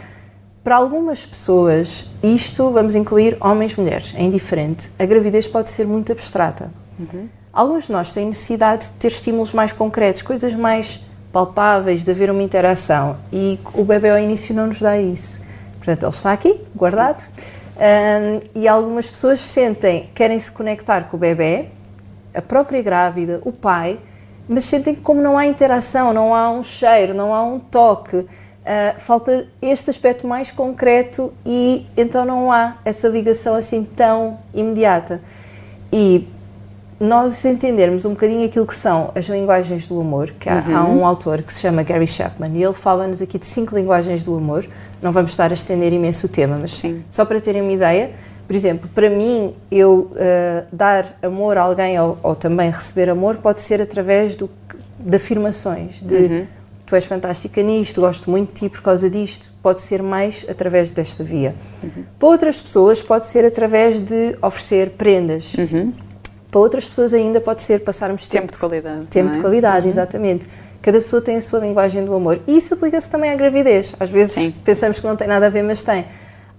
Para 0.64 0.76
algumas 0.76 1.26
pessoas, 1.26 2.06
isto 2.22 2.70
vamos 2.70 2.94
incluir 2.94 3.36
homens 3.42 3.74
e 3.74 3.80
mulheres, 3.80 4.14
é 4.16 4.22
indiferente. 4.22 4.92
A 5.00 5.06
gravidez 5.06 5.48
pode 5.48 5.72
ser 5.72 5.88
muito 5.88 6.12
abstrata. 6.12 6.72
Uhum. 7.00 7.28
Alguns 7.52 7.88
de 7.88 7.92
nós 7.92 8.12
têm 8.12 8.28
necessidade 8.28 8.86
de 8.86 8.92
ter 8.92 9.08
estímulos 9.08 9.54
mais 9.54 9.72
concretos, 9.72 10.22
coisas 10.22 10.54
mais 10.54 11.04
palpáveis, 11.32 12.04
de 12.04 12.12
haver 12.12 12.30
uma 12.30 12.44
interação. 12.44 13.18
E 13.34 13.60
o 13.74 13.84
bebê 13.84 14.12
ao 14.12 14.20
início 14.20 14.54
não 14.54 14.68
nos 14.68 14.80
dá 14.80 15.00
isso. 15.00 15.42
Portanto, 15.78 16.04
ele 16.04 16.14
está 16.14 16.32
aqui, 16.32 16.62
guardado. 16.76 17.28
Um, 17.76 18.42
e 18.54 18.68
algumas 18.68 19.10
pessoas 19.10 19.40
sentem, 19.40 20.12
querem 20.14 20.38
se 20.38 20.52
conectar 20.52 21.06
com 21.06 21.18
o 21.18 21.20
bebê, 21.20 21.70
a 22.36 22.42
própria 22.42 22.84
grávida, 22.84 23.42
o 23.44 23.52
pai, 23.52 24.00
mas 24.48 24.66
sentem 24.66 24.94
que 24.94 25.02
como 25.02 25.22
não 25.22 25.38
há 25.38 25.48
interação, 25.48 26.14
não 26.14 26.36
há 26.36 26.52
um 26.52 26.62
cheiro, 26.62 27.16
não 27.16 27.34
há 27.34 27.44
um 27.44 27.58
toque, 27.58 28.28
uh, 28.62 29.00
falta 29.00 29.48
este 29.62 29.90
aspecto 29.90 30.28
mais 30.28 30.52
concreto 30.52 31.34
e 31.46 31.86
então 31.96 32.26
não 32.26 32.52
há 32.52 32.78
essa 32.86 33.08
ligação 33.08 33.56
assim 33.56 33.84
tão 33.84 34.40
imediata. 34.54 35.22
E 35.92 36.28
nós 37.00 37.44
entendermos 37.46 38.06
um 38.06 38.12
bocadinho 38.12 38.46
aquilo 38.46 38.66
que 38.66 38.76
são 38.76 39.12
as 39.16 39.28
linguagens 39.28 39.88
do 39.88 40.00
amor, 40.00 40.32
que 40.40 40.48
há, 40.48 40.64
uhum. 40.68 40.78
há 40.78 40.86
um 40.86 41.06
autor 41.06 41.42
que 41.42 41.52
se 41.52 41.62
chama 41.62 41.82
Gary 41.82 42.06
Chapman 42.06 42.52
e 42.56 42.64
ele 42.64 42.74
fala-nos 42.74 43.22
aqui 43.22 43.40
de 43.40 43.46
cinco 43.46 43.76
linguagens 43.76 44.24
do 44.24 44.36
amor. 44.36 44.66
Não 45.02 45.12
vamos 45.12 45.32
estar 45.32 45.50
a 45.50 45.54
estender 45.54 45.92
imenso 45.92 46.28
o 46.28 46.30
tema, 46.30 46.58
mas 46.62 46.74
Sim. 46.74 47.04
só 47.10 47.26
para 47.26 47.42
terem 47.42 47.64
uma 47.64 47.72
ideia, 47.72 48.12
por 48.48 48.56
exemplo, 48.56 48.90
para 48.94 49.10
mim, 49.10 49.54
eu 49.72 50.12
uh, 50.12 50.66
dar 50.72 51.18
amor 51.24 51.58
a 51.58 51.62
alguém 51.64 52.00
ou, 52.00 52.18
ou, 52.22 52.36
também 52.36 52.70
receber 52.70 53.10
amor 53.10 53.38
pode 53.38 53.62
ser 53.62 53.82
através 53.82 54.36
do, 54.36 54.50
de 55.00 55.16
afirmações, 55.16 56.02
de 56.02 56.16
uhum. 56.16 56.48
Tu 56.92 56.96
és 56.96 57.06
fantástica 57.06 57.64
nisto, 57.64 58.02
gosto 58.02 58.30
muito 58.30 58.50
de 58.50 58.60
ti 58.60 58.70
por 58.70 58.82
causa 58.82 59.10
disto. 59.10 59.50
Pode 59.64 59.80
ser 59.80 60.04
mais 60.04 60.46
através 60.50 60.92
desta 60.92 61.24
via. 61.24 61.56
Uhum. 61.82 62.04
Para 62.20 62.28
outras 62.28 62.60
pessoas, 62.60 63.02
pode 63.02 63.28
ser 63.28 63.46
através 63.46 64.02
de 64.02 64.36
oferecer 64.42 64.90
prendas. 64.98 65.54
Uhum. 65.54 65.94
Para 66.52 66.60
outras 66.60 66.84
pessoas 66.84 67.14
ainda 67.14 67.40
pode 67.40 67.62
ser 67.62 67.80
passarmos 67.80 68.28
tempo, 68.28 68.42
tempo 68.42 68.52
de 68.52 68.60
qualidade. 68.60 69.06
Tempo 69.06 69.30
é? 69.30 69.32
de 69.32 69.40
qualidade, 69.40 69.86
uhum. 69.86 69.90
exatamente. 69.90 70.46
Cada 70.82 70.98
pessoa 70.98 71.22
tem 71.22 71.38
a 71.38 71.42
sua 71.42 71.60
linguagem 71.60 72.04
do 72.04 72.14
amor. 72.14 72.42
E 72.46 72.58
isso 72.58 72.74
aplica-se 72.74 73.10
também 73.10 73.32
à 73.32 73.36
gravidez. 73.36 73.96
Às 73.98 74.10
vezes 74.10 74.34
Sim. 74.34 74.54
pensamos 74.66 75.00
que 75.00 75.08
não 75.08 75.16
tem 75.16 75.30
nada 75.30 75.46
a 75.46 75.50
ver, 75.50 75.64
mas 75.64 75.82
tem. 75.82 76.04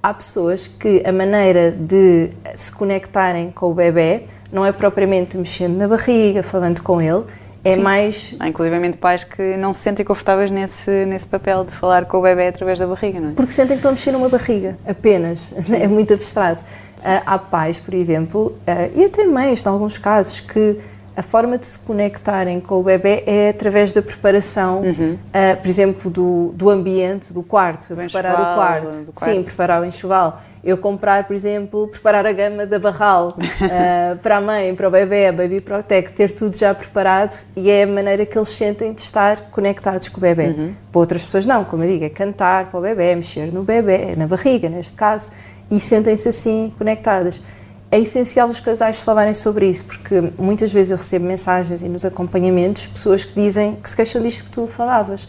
Há 0.03 0.15
pessoas 0.15 0.67
que 0.67 1.03
a 1.05 1.13
maneira 1.13 1.71
de 1.71 2.31
se 2.55 2.73
conectarem 2.73 3.51
com 3.51 3.71
o 3.71 3.75
bebê 3.75 4.23
não 4.51 4.65
é 4.65 4.73
propriamente 4.73 5.37
mexendo 5.37 5.77
na 5.77 5.87
barriga, 5.87 6.43
falando 6.43 6.81
com 6.81 7.03
ele, 7.03 7.23
é 7.65 7.73
Sim. 7.73 7.83
mais. 7.83 8.35
Há 8.41 8.49
inclusive 8.49 8.93
pais 8.97 9.25
que 9.25 9.57
não 9.57 9.73
se 9.73 9.81
sentem 9.81 10.05
confortáveis 10.05 10.51
nesse, 10.51 10.91
nesse 11.07 11.27
papel 11.27 11.65
de 11.65 11.73
falar 11.73 12.07
com 12.07 12.19
o 12.19 12.23
bebê 12.23 12.49
através 12.49 12.79
da 12.79 12.87
barriga, 12.87 13.21
não 13.21 13.31
é? 13.31 13.33
Porque 13.33 13.53
sentem 13.53 13.77
que 13.77 13.79
estão 13.79 13.91
a 13.91 13.93
mexer 13.93 14.13
numa 14.13 14.29
barriga, 14.29 14.77
apenas. 14.87 15.53
É 15.73 15.89
muito 15.89 16.13
abstrato. 16.13 16.63
Uh, 16.63 17.23
há 17.25 17.39
pais, 17.39 17.79
por 17.79 17.95
exemplo, 17.95 18.57
uh, 18.69 18.91
e 18.95 19.05
até 19.05 19.27
mães, 19.27 19.65
em 19.65 19.69
alguns 19.69 19.99
casos, 19.99 20.39
que 20.39 20.79
a 21.17 21.23
forma 21.23 21.59
de 21.59 21.67
se 21.67 21.79
conectarem 21.79 22.61
com 22.61 22.79
o 22.79 22.83
bebê 22.83 23.25
é 23.27 23.49
através 23.49 23.93
da 23.93 24.01
preparação, 24.01 24.83
uhum. 24.83 25.15
uh, 25.15 25.57
por 25.61 25.69
exemplo, 25.69 26.11
do, 26.11 26.53
do 26.55 26.71
ambiente 26.71 27.33
do 27.33 27.43
quarto, 27.43 27.95
preparar 27.95 28.35
o 28.35 28.55
quarto. 28.55 29.13
quarto. 29.13 29.25
Sim, 29.25 29.43
preparar 29.43 29.83
o 29.83 29.85
enxoval. 29.85 30.43
Eu 30.65 30.79
comprar, 30.79 31.25
por 31.25 31.35
exemplo, 31.35 31.89
preparar 31.89 32.25
a 32.25 32.33
gama 32.33 32.65
da 32.65 32.79
Barral 32.79 33.37
uh, 33.37 34.17
para 34.23 34.37
a 34.37 34.41
mãe, 34.41 34.75
para 34.75 34.87
o 34.87 34.91
bebê, 34.91 35.27
a 35.27 35.33
Baby 35.33 35.61
Protect, 35.61 36.13
ter 36.13 36.33
tudo 36.33 36.57
já 36.57 36.73
preparado 36.73 37.37
e 37.57 37.69
é 37.69 37.83
a 37.83 37.87
maneira 37.87 38.25
que 38.25 38.39
eles 38.39 38.51
sentem 38.51 38.93
de 38.93 39.01
estar 39.01 39.51
conectados 39.51 40.09
com 40.09 40.19
o 40.19 40.21
bebê. 40.21 40.47
Uhum. 40.47 40.75
Para 40.93 41.01
outras 41.01 41.25
pessoas 41.25 41.47
não, 41.47 41.65
como 41.65 41.83
eu 41.83 41.89
digo, 41.89 42.05
é 42.05 42.09
cantar 42.09 42.71
para 42.71 42.79
o 42.79 42.83
bebê, 42.83 43.15
mexer 43.15 43.53
no 43.53 43.65
bebê, 43.65 44.15
na 44.17 44.27
barriga 44.27 44.69
neste 44.69 44.93
caso 44.93 45.33
e 45.69 45.81
sentem-se 45.81 46.29
assim 46.29 46.73
conectadas. 46.79 47.43
É 47.91 47.99
essencial 47.99 48.49
os 48.49 48.61
casais 48.61 49.01
falarem 49.01 49.35
sobre 49.35 49.69
isso, 49.69 49.85
porque 49.85 50.33
muitas 50.39 50.73
vezes 50.73 50.93
eu 50.93 50.97
recebo 50.97 51.27
mensagens 51.27 51.83
e 51.83 51.89
nos 51.89 52.05
acompanhamentos 52.05 52.87
pessoas 52.87 53.25
que 53.25 53.35
dizem 53.35 53.77
que 53.77 53.91
se 53.91 53.97
queixam 53.97 54.23
disto 54.23 54.45
que 54.45 54.51
tu 54.51 54.67
falavas. 54.67 55.29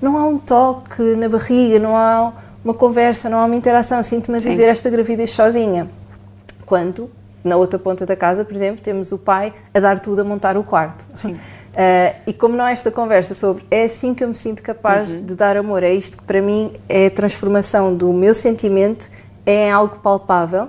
Não 0.00 0.18
há 0.18 0.26
um 0.26 0.38
toque 0.38 1.02
na 1.16 1.28
barriga, 1.28 1.78
não 1.78 1.96
há 1.96 2.32
uma 2.64 2.74
conversa, 2.74 3.28
não 3.28 3.38
há 3.38 3.44
uma 3.44 3.56
interação, 3.56 4.02
sinto-me 4.02 4.38
a 4.38 4.40
viver 4.40 4.68
esta 4.68 4.88
gravidez 4.88 5.30
sozinha. 5.30 5.88
Quando, 6.64 7.10
na 7.42 7.56
outra 7.56 7.78
ponta 7.78 8.06
da 8.06 8.14
casa, 8.14 8.44
por 8.44 8.54
exemplo, 8.54 8.80
temos 8.80 9.10
o 9.12 9.18
pai 9.18 9.52
a 9.74 9.80
dar 9.80 9.98
tudo 9.98 10.20
a 10.20 10.24
montar 10.24 10.56
o 10.56 10.62
quarto. 10.62 11.06
Sim. 11.14 11.32
Uh, 11.32 11.38
e 12.26 12.32
como 12.32 12.56
não 12.56 12.64
há 12.64 12.70
esta 12.70 12.90
conversa 12.90 13.34
sobre 13.34 13.64
é 13.70 13.84
assim 13.84 14.14
que 14.14 14.22
eu 14.22 14.28
me 14.28 14.34
sinto 14.34 14.62
capaz 14.62 15.10
uhum. 15.10 15.24
de 15.24 15.34
dar 15.34 15.56
amor, 15.56 15.82
é 15.82 15.92
isto 15.92 16.18
que 16.18 16.24
para 16.24 16.40
mim 16.40 16.72
é 16.88 17.06
a 17.06 17.10
transformação 17.10 17.94
do 17.94 18.12
meu 18.12 18.34
sentimento 18.34 19.10
é 19.44 19.70
algo 19.70 19.98
palpável, 19.98 20.68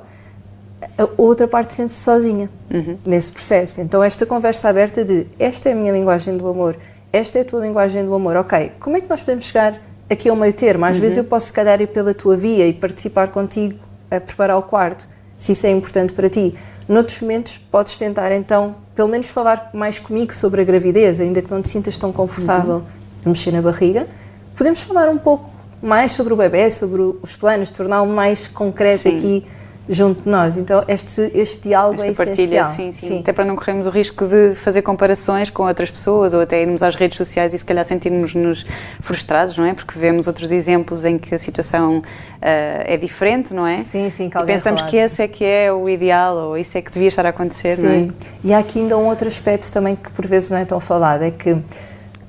a 0.97 1.07
outra 1.17 1.47
parte 1.47 1.73
sente-se 1.73 1.99
sozinha 1.99 2.49
uhum. 2.71 2.97
nesse 3.05 3.31
processo. 3.31 3.81
Então, 3.81 4.03
esta 4.03 4.25
conversa 4.25 4.69
aberta 4.69 5.05
de 5.05 5.27
esta 5.39 5.69
é 5.69 5.73
a 5.73 5.75
minha 5.75 5.93
linguagem 5.93 6.37
do 6.37 6.47
amor, 6.47 6.75
esta 7.11 7.37
é 7.37 7.41
a 7.41 7.45
tua 7.45 7.61
linguagem 7.61 8.03
do 8.03 8.13
amor, 8.13 8.35
ok, 8.35 8.71
como 8.79 8.97
é 8.97 9.01
que 9.01 9.09
nós 9.09 9.19
podemos 9.19 9.45
chegar 9.45 9.79
aqui 10.13 10.29
ao 10.29 10.35
meio 10.35 10.53
termo? 10.53 10.85
Às 10.85 10.95
uhum. 10.95 11.01
vezes 11.01 11.17
eu 11.17 11.23
posso, 11.23 11.47
se 11.47 11.53
calhar, 11.53 11.81
ir 11.81 11.87
pela 11.87 12.13
tua 12.13 12.35
via 12.35 12.67
e 12.67 12.73
participar 12.73 13.27
contigo 13.29 13.77
a 14.09 14.19
preparar 14.19 14.57
o 14.57 14.61
quarto, 14.61 15.07
se 15.35 15.51
isso 15.51 15.65
é 15.65 15.71
importante 15.71 16.13
para 16.13 16.29
ti. 16.29 16.55
Noutros 16.87 17.19
momentos, 17.21 17.57
podes 17.57 17.97
tentar, 17.97 18.31
então, 18.31 18.75
pelo 18.95 19.09
menos 19.09 19.29
falar 19.29 19.69
mais 19.73 19.99
comigo 19.99 20.33
sobre 20.33 20.61
a 20.61 20.63
gravidez, 20.63 21.19
ainda 21.19 21.41
que 21.41 21.49
não 21.49 21.61
te 21.61 21.69
sintas 21.69 21.97
tão 21.97 22.11
confortável 22.11 22.75
uhum. 22.75 22.83
a 23.25 23.29
mexer 23.29 23.51
na 23.51 23.61
barriga. 23.61 24.07
Podemos 24.55 24.81
falar 24.83 25.09
um 25.09 25.17
pouco 25.17 25.49
mais 25.81 26.11
sobre 26.11 26.33
o 26.33 26.35
bebê, 26.35 26.69
sobre 26.69 27.01
os 27.01 27.35
planos, 27.35 27.69
torná-lo 27.69 28.07
mais 28.07 28.47
concreto 28.47 29.03
sim. 29.03 29.15
aqui 29.15 29.45
junto 29.87 30.21
de 30.21 30.29
nós. 30.29 30.57
Então, 30.57 30.83
este, 30.87 31.31
este 31.33 31.69
diálogo 31.69 32.01
Esta 32.01 32.23
é 32.23 32.25
partilha, 32.25 32.61
essencial. 32.61 32.71
Sim, 32.73 32.91
sim, 32.91 33.07
sim. 33.07 33.19
Até 33.19 33.33
para 33.33 33.45
não 33.45 33.55
corrermos 33.55 33.85
o 33.85 33.89
risco 33.89 34.25
de 34.25 34.55
fazer 34.55 34.81
comparações 34.81 35.49
com 35.49 35.63
outras 35.63 35.91
pessoas 35.91 36.33
ou 36.33 36.41
até 36.41 36.61
irmos 36.61 36.81
às 36.81 36.95
redes 36.95 37.17
sociais 37.17 37.53
e 37.53 37.57
se 37.57 37.65
calhar 37.65 37.83
sentirmos-nos 37.83 38.65
frustrados, 39.01 39.57
não 39.57 39.65
é? 39.65 39.73
Porque 39.73 39.97
vemos 39.97 40.27
outros 40.27 40.51
exemplos 40.51 41.03
em 41.03 41.17
que 41.17 41.35
a 41.35 41.39
situação 41.39 41.97
uh, 41.97 42.03
é 42.41 42.97
diferente, 42.97 43.53
não 43.53 43.67
é? 43.67 43.79
Sim, 43.79 44.09
sim. 44.09 44.29
Que 44.29 44.37
e 44.37 44.45
pensamos 44.45 44.81
que 44.83 44.95
esse 44.95 45.21
é 45.21 45.27
que 45.27 45.43
é 45.43 45.71
o 45.71 45.89
ideal 45.89 46.35
ou 46.35 46.57
isso 46.57 46.77
é 46.77 46.81
que 46.81 46.91
devia 46.91 47.09
estar 47.09 47.25
a 47.25 47.29
acontecer, 47.29 47.77
sim. 47.77 47.83
não 47.83 47.91
é? 47.91 48.07
E 48.43 48.53
há 48.53 48.59
aqui 48.59 48.79
ainda 48.79 48.97
um 48.97 49.07
outro 49.07 49.27
aspecto 49.27 49.71
também 49.71 49.95
que 49.95 50.11
por 50.11 50.25
vezes 50.25 50.49
não 50.49 50.57
é 50.57 50.65
tão 50.65 50.79
falado, 50.79 51.23
é 51.23 51.31
que 51.31 51.57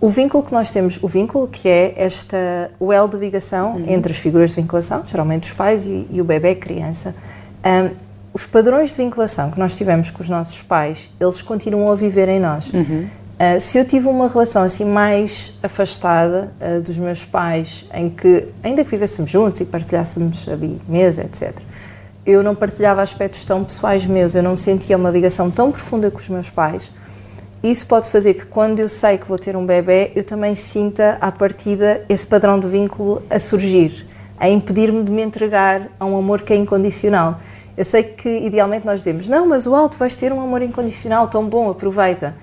o 0.04 0.08
vínculo 0.11 0.44
que 0.44 0.52
nós 0.52 0.70
temos, 0.70 0.99
o 1.02 1.08
vínculo 1.08 1.49
que 1.49 1.66
é 1.66 1.94
esta, 1.96 2.70
o 2.78 2.90
de 3.08 3.16
ligação 3.16 3.76
uhum. 3.76 3.87
entre 3.88 4.12
as 4.12 4.18
figuras 4.18 4.50
de 4.50 4.56
vinculação, 4.56 5.02
geralmente 5.06 5.44
os 5.44 5.54
pais 5.54 5.87
e, 5.87 6.06
e 6.11 6.20
o 6.20 6.25
bebê, 6.25 6.54
criança, 6.54 7.14
um, 7.64 7.90
os 8.30 8.44
padrões 8.44 8.90
de 8.90 8.96
vinculação 8.96 9.50
que 9.50 9.58
nós 9.58 9.75
tivemos 9.75 10.11
com 10.11 10.20
os 10.20 10.28
nossos 10.28 10.61
pais, 10.61 11.08
eles 11.18 11.40
continuam 11.40 11.90
a 11.90 11.94
viver 11.94 12.28
em 12.28 12.38
nós. 12.38 12.70
Uhum. 12.70 13.06
Uh, 13.06 13.58
se 13.58 13.78
eu 13.78 13.84
tive 13.87 14.06
uma 14.06 14.28
relação 14.28 14.62
assim 14.62 14.84
mais 14.84 15.58
afastada 15.62 16.52
uh, 16.61 16.82
dos 16.82 16.99
meus 16.99 17.25
pais, 17.25 17.87
em 17.94 18.11
que, 18.11 18.49
ainda 18.62 18.84
que 18.84 18.90
vivêssemos 18.90 19.30
juntos 19.30 19.61
e 19.61 19.64
partilhássemos 19.64 20.46
a 20.50 20.56
mesa, 20.87 21.23
etc., 21.23 21.56
eu 22.26 22.42
não 22.42 22.54
partilhava 22.54 23.00
aspectos 23.00 23.42
tão 23.46 23.64
pessoais 23.64 24.04
meus, 24.04 24.34
eu 24.34 24.42
não 24.42 24.54
sentia 24.54 24.99
uma 24.99 25.08
ligação 25.08 25.50
tão 25.50 25.73
profunda 25.73 26.11
com 26.11 26.18
os 26.18 26.28
meus 26.28 26.50
pais, 26.50 26.92
isso 27.71 27.87
pode 27.87 28.09
fazer 28.09 28.35
que 28.35 28.44
quando 28.44 28.80
eu 28.80 28.88
sei 28.90 29.16
que 29.16 29.26
vou 29.26 29.38
ter 29.38 29.56
um 29.56 29.64
bebê, 29.64 30.12
eu 30.14 30.23
também 30.23 30.54
sinta 30.54 31.16
à 31.18 31.33
partida 31.33 32.04
esse 32.11 32.26
padrão 32.26 32.59
de 32.59 32.68
vínculo 32.68 33.23
a 33.30 33.38
surgir, 33.38 34.06
a 34.38 34.49
impedir-me 34.50 35.02
de 35.02 35.11
me 35.11 35.23
entregar 35.23 35.88
a 35.99 36.04
um 36.04 36.16
amor 36.16 36.42
que 36.42 36.52
é 36.52 36.56
incondicional. 36.56 37.40
Eu 37.75 37.85
sei 37.85 38.02
que 38.02 38.28
idealmente 38.28 38.85
nós 38.85 39.00
dizemos, 39.00 39.28
não, 39.30 39.49
mas 39.49 39.66
o 39.66 39.75
alto 39.75 39.97
vais 39.97 40.14
ter 40.14 40.30
um 40.30 40.42
amor 40.42 40.61
incondicional 40.61 41.26
tão 41.26 41.49
bom, 41.49 41.71
aproveita. 41.71 42.35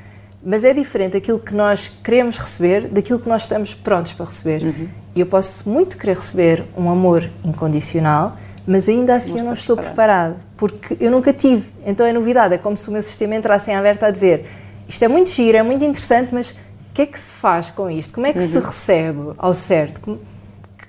Mas 0.43 0.63
é 0.63 0.73
diferente 0.73 1.15
aquilo 1.15 1.37
que 1.37 1.53
nós 1.53 1.87
queremos 2.03 2.39
receber 2.39 2.87
daquilo 2.87 3.19
que 3.19 3.29
nós 3.29 3.43
estamos 3.43 3.75
prontos 3.75 4.13
para 4.13 4.25
receber. 4.25 4.63
Uhum. 4.63 4.89
E 5.15 5.19
eu 5.19 5.27
posso 5.27 5.69
muito 5.69 5.97
querer 5.99 6.17
receber 6.17 6.63
um 6.75 6.89
amor 6.89 7.29
incondicional, 7.45 8.35
mas 8.65 8.89
ainda 8.89 9.13
assim 9.13 9.33
não 9.33 9.39
eu 9.39 9.45
não 9.45 9.53
estou 9.53 9.77
preparado. 9.77 10.33
preparado, 10.33 10.55
porque 10.57 10.97
eu 10.99 11.11
nunca 11.11 11.31
tive. 11.31 11.69
Então 11.85 12.05
é 12.05 12.11
novidade, 12.11 12.55
é 12.55 12.57
como 12.57 12.75
se 12.75 12.89
o 12.89 12.91
meu 12.91 13.03
sistema 13.03 13.35
entrasse 13.35 13.69
em 13.69 13.75
aberto 13.75 14.03
a 14.03 14.09
dizer 14.09 14.47
isto 14.91 15.03
é 15.03 15.07
muito 15.07 15.29
giro, 15.29 15.57
é 15.57 15.63
muito 15.63 15.85
interessante, 15.85 16.33
mas 16.33 16.51
o 16.51 16.55
que 16.93 17.03
é 17.03 17.05
que 17.05 17.17
se 17.17 17.33
faz 17.33 17.69
com 17.69 17.89
isto? 17.89 18.13
Como 18.13 18.27
é 18.27 18.33
que 18.33 18.39
uhum. 18.39 18.47
se 18.47 18.59
recebe 18.59 19.31
ao 19.37 19.53
certo? 19.53 20.19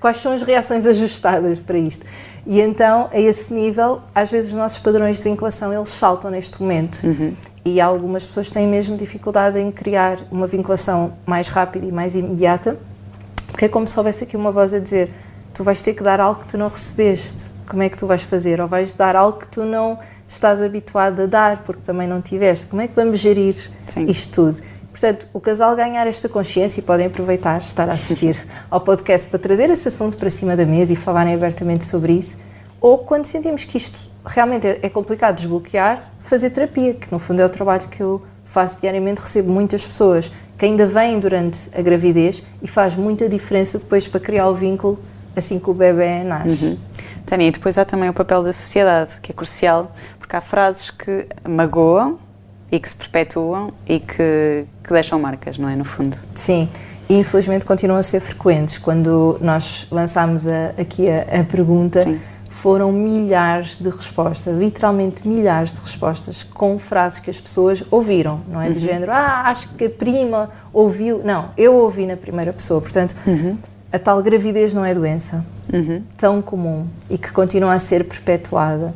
Quais 0.01 0.17
são 0.17 0.33
as 0.33 0.43
reações 0.43 0.87
ajustadas 0.87 1.61
para 1.61 1.79
isto? 1.79 2.05
E 2.45 2.61
então, 2.61 3.09
a 3.13 3.21
esse 3.21 3.55
nível, 3.55 4.01
às 4.13 4.29
vezes 4.29 4.51
os 4.51 4.57
nossos 4.57 4.81
padrões 4.81 5.19
de 5.19 5.23
vinculação, 5.23 5.73
eles 5.73 5.91
saltam 5.91 6.33
neste 6.33 6.61
momento. 6.61 7.01
Uhum. 7.05 7.33
E 7.65 7.81
algumas 7.81 8.27
pessoas 8.27 8.51
têm 8.51 8.67
mesmo 8.67 8.97
dificuldade 8.97 9.61
em 9.61 9.71
criar 9.71 10.19
uma 10.33 10.49
vinculação 10.49 11.13
mais 11.25 11.47
rápida 11.47 11.87
e 11.87 11.93
mais 11.93 12.17
imediata, 12.17 12.77
porque 13.47 13.67
é 13.67 13.69
como 13.69 13.87
se 13.87 13.97
houvesse 13.97 14.25
aqui 14.25 14.37
uma 14.37 14.51
voz 14.51 14.75
a 14.75 14.81
dizer 14.81 15.11
tu 15.55 15.63
vais 15.63 15.81
ter 15.81 15.95
que 15.95 16.03
dar 16.03 16.19
algo 16.19 16.41
que 16.41 16.49
tu 16.49 16.59
não 16.59 16.67
recebeste. 16.67 17.53
Como 17.69 17.85
é 17.85 17.89
que 17.89 17.97
tu 17.97 18.05
vais 18.05 18.23
fazer? 18.23 18.61
Ou 18.61 18.67
vais 18.67 18.95
dar 18.95 19.15
algo 19.15 19.39
que 19.39 19.47
tu 19.47 19.63
não 19.63 19.97
estás 20.33 20.62
habituado 20.62 21.21
a 21.21 21.27
dar, 21.27 21.59
porque 21.59 21.83
também 21.83 22.09
não 22.09 22.21
tiveste. 22.21 22.67
Como 22.67 22.81
é 22.81 22.89
que 22.89 22.95
vamos 22.95 23.19
gerir 23.19 23.55
Sim. 23.87 24.07
isto 24.07 24.35
tudo? 24.35 24.62
Portanto, 24.91 25.29
o 25.33 25.41
casal 25.41 25.75
ganhar 25.77 26.07
esta 26.07 26.29
consciência 26.29 26.81
e 26.81 26.83
podem 26.83 27.07
aproveitar 27.07 27.61
estar 27.61 27.89
a 27.89 27.93
assistir 27.93 28.37
ao 28.71 28.81
podcast 28.81 29.29
para 29.29 29.39
trazer 29.39 29.71
esse 29.71 29.89
assunto 29.89 30.17
para 30.17 30.31
cima 30.31 30.57
da 30.57 30.67
mesa 30.67 30.93
e 30.93 30.97
falarem 30.97 31.35
abertamente 31.35 31.85
sobre 31.85 32.15
isso, 32.15 32.41
ou 32.81 32.99
quando 32.99 33.25
sentimos 33.25 33.65
que 33.65 33.77
isto 33.77 33.99
realmente 34.25 34.67
é, 34.67 34.81
é 34.83 34.89
complicado 34.89 35.37
desbloquear, 35.37 36.12
fazer 36.21 36.51
terapia, 36.51 36.95
que 36.95 37.11
no 37.11 37.19
fundo 37.19 37.41
é 37.41 37.47
o 37.47 37.49
trabalho 37.49 37.89
que 37.89 38.03
eu 38.03 38.23
faço 38.45 38.79
diariamente, 38.81 39.21
recebo 39.21 39.51
muitas 39.51 39.87
pessoas 39.87 40.31
que 40.59 40.65
ainda 40.67 40.87
vêm 40.87 41.19
durante 41.19 41.71
a 41.75 41.81
gravidez 41.81 42.43
e 42.61 42.69
faz 42.69 42.95
muita 42.95 43.29
diferença 43.29 43.79
depois 43.79 44.07
para 44.07 44.21
criar 44.21 44.49
o 44.49 44.55
vínculo 44.55 44.99
assim 45.35 45.59
que 45.59 45.71
o 45.71 45.75
bebê 45.75 46.23
nasce. 46.23 46.67
Uhum. 46.67 46.79
Tânia, 47.25 47.49
e 47.49 47.51
depois 47.51 47.79
há 47.79 47.85
também 47.85 48.09
o 48.09 48.12
papel 48.12 48.43
da 48.43 48.53
sociedade, 48.53 49.12
que 49.23 49.33
é 49.33 49.35
crucial, 49.35 49.93
porque 50.33 50.37
há 50.37 50.41
frases 50.41 50.91
que 50.91 51.27
magoam 51.47 52.19
e 52.71 52.81
que 52.81 52.89
se 52.89 52.95
perpetuam 52.95 53.71
e 53.87 54.01
que, 54.01 54.65
que 54.83 54.91
deixam 54.91 55.21
marcas, 55.21 55.59
não 55.59 55.69
é? 55.69 55.77
No 55.77 55.85
fundo. 55.85 56.17
Sim, 56.35 56.71
e 57.07 57.19
infelizmente 57.19 57.67
continuam 57.67 57.99
a 57.99 58.03
ser 58.03 58.21
frequentes. 58.21 58.79
Quando 58.79 59.39
nós 59.43 59.87
lançámos 59.91 60.49
a, 60.49 60.69
aqui 60.79 61.07
a, 61.11 61.41
a 61.41 61.45
pergunta, 61.45 62.03
Sim. 62.03 62.19
foram 62.49 62.91
milhares 62.91 63.77
de 63.77 63.91
respostas, 63.91 64.59
literalmente 64.59 65.29
milhares 65.29 65.71
de 65.71 65.81
respostas, 65.81 66.43
com 66.43 66.79
frases 66.79 67.19
que 67.19 67.29
as 67.29 67.39
pessoas 67.39 67.85
ouviram, 67.91 68.41
não 68.49 68.61
é? 68.62 68.71
Do 68.71 68.77
uhum. 68.77 68.87
género, 68.87 69.12
ah, 69.12 69.43
acho 69.47 69.69
que 69.75 69.85
a 69.85 69.91
prima 69.91 70.49
ouviu. 70.73 71.21
Não, 71.23 71.51
eu 71.59 71.75
ouvi 71.75 72.07
na 72.07 72.17
primeira 72.17 72.55
pessoa. 72.55 72.81
Portanto, 72.81 73.15
uhum. 73.27 73.59
a 73.93 73.99
tal 73.99 74.23
gravidez 74.23 74.73
não 74.73 74.83
é 74.83 74.95
doença 74.95 75.45
uhum. 75.71 76.03
tão 76.17 76.41
comum 76.41 76.87
e 77.11 77.19
que 77.19 77.31
continua 77.31 77.75
a 77.75 77.79
ser 77.79 78.05
perpetuada 78.05 78.95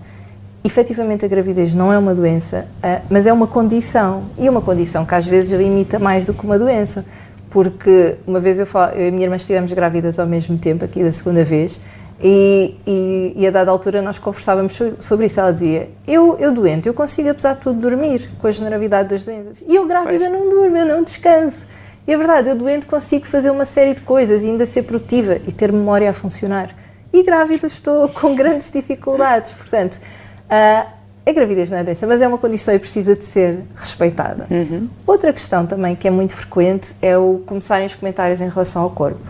efetivamente 0.66 1.24
a 1.24 1.28
gravidez 1.28 1.72
não 1.74 1.92
é 1.92 1.98
uma 1.98 2.14
doença, 2.14 2.66
uh, 2.78 3.02
mas 3.08 3.26
é 3.26 3.32
uma 3.32 3.46
condição. 3.46 4.24
E 4.38 4.48
uma 4.48 4.60
condição 4.60 5.04
que 5.04 5.14
às 5.14 5.26
vezes 5.26 5.58
limita 5.58 5.98
mais 5.98 6.26
do 6.26 6.34
que 6.34 6.44
uma 6.44 6.58
doença. 6.58 7.04
Porque 7.50 8.16
uma 8.26 8.40
vez 8.40 8.58
eu, 8.58 8.66
falo, 8.66 8.92
eu 8.92 9.06
e 9.06 9.08
a 9.08 9.10
minha 9.10 9.24
irmã 9.24 9.36
estivemos 9.36 9.72
grávidas 9.72 10.18
ao 10.18 10.26
mesmo 10.26 10.58
tempo, 10.58 10.84
aqui 10.84 11.02
da 11.02 11.12
segunda 11.12 11.44
vez, 11.44 11.80
e, 12.22 12.74
e, 12.86 13.32
e, 13.36 13.46
a 13.46 13.50
dada 13.50 13.70
altura 13.70 14.00
nós 14.00 14.18
conversávamos 14.18 14.78
sobre 15.00 15.26
isso. 15.26 15.38
Ela 15.38 15.52
dizia: 15.52 15.88
eu, 16.06 16.36
eu 16.38 16.52
doente, 16.52 16.88
eu 16.88 16.94
consigo, 16.94 17.30
apesar 17.30 17.54
de 17.54 17.60
tudo, 17.60 17.78
dormir 17.78 18.30
com 18.38 18.46
a 18.46 18.50
generalidade 18.50 19.10
das 19.10 19.24
doenças. 19.24 19.62
E 19.66 19.74
eu 19.74 19.86
grávida 19.86 20.18
pois. 20.18 20.32
não 20.32 20.48
durmo, 20.48 20.76
eu 20.76 20.86
não 20.86 21.02
descanso. 21.02 21.66
E 22.06 22.12
é 22.12 22.16
verdade, 22.16 22.48
eu 22.48 22.54
doente 22.54 22.86
consigo 22.86 23.26
fazer 23.26 23.50
uma 23.50 23.64
série 23.64 23.92
de 23.92 24.02
coisas 24.02 24.44
e 24.44 24.48
ainda 24.48 24.64
ser 24.64 24.84
produtiva 24.84 25.38
e 25.46 25.52
ter 25.52 25.72
memória 25.72 26.08
a 26.08 26.12
funcionar. 26.12 26.74
E 27.12 27.22
grávida 27.22 27.66
estou 27.66 28.08
com 28.10 28.34
grandes 28.34 28.70
dificuldades. 28.70 29.50
Portanto, 29.50 29.98
Uh, 30.46 30.96
a 31.26 31.32
gravidez 31.32 31.70
não 31.70 31.78
é 31.78 31.82
doença, 31.82 32.06
mas 32.06 32.22
é 32.22 32.28
uma 32.28 32.38
condição 32.38 32.72
e 32.72 32.78
precisa 32.78 33.16
de 33.16 33.24
ser 33.24 33.64
respeitada. 33.74 34.46
Uhum. 34.48 34.88
Outra 35.04 35.32
questão 35.32 35.66
também 35.66 35.96
que 35.96 36.06
é 36.06 36.10
muito 36.10 36.32
frequente 36.32 36.94
é 37.02 37.18
o 37.18 37.42
começarem 37.44 37.84
os 37.84 37.96
comentários 37.96 38.40
em 38.40 38.48
relação 38.48 38.82
ao 38.82 38.90
corpo. 38.90 39.26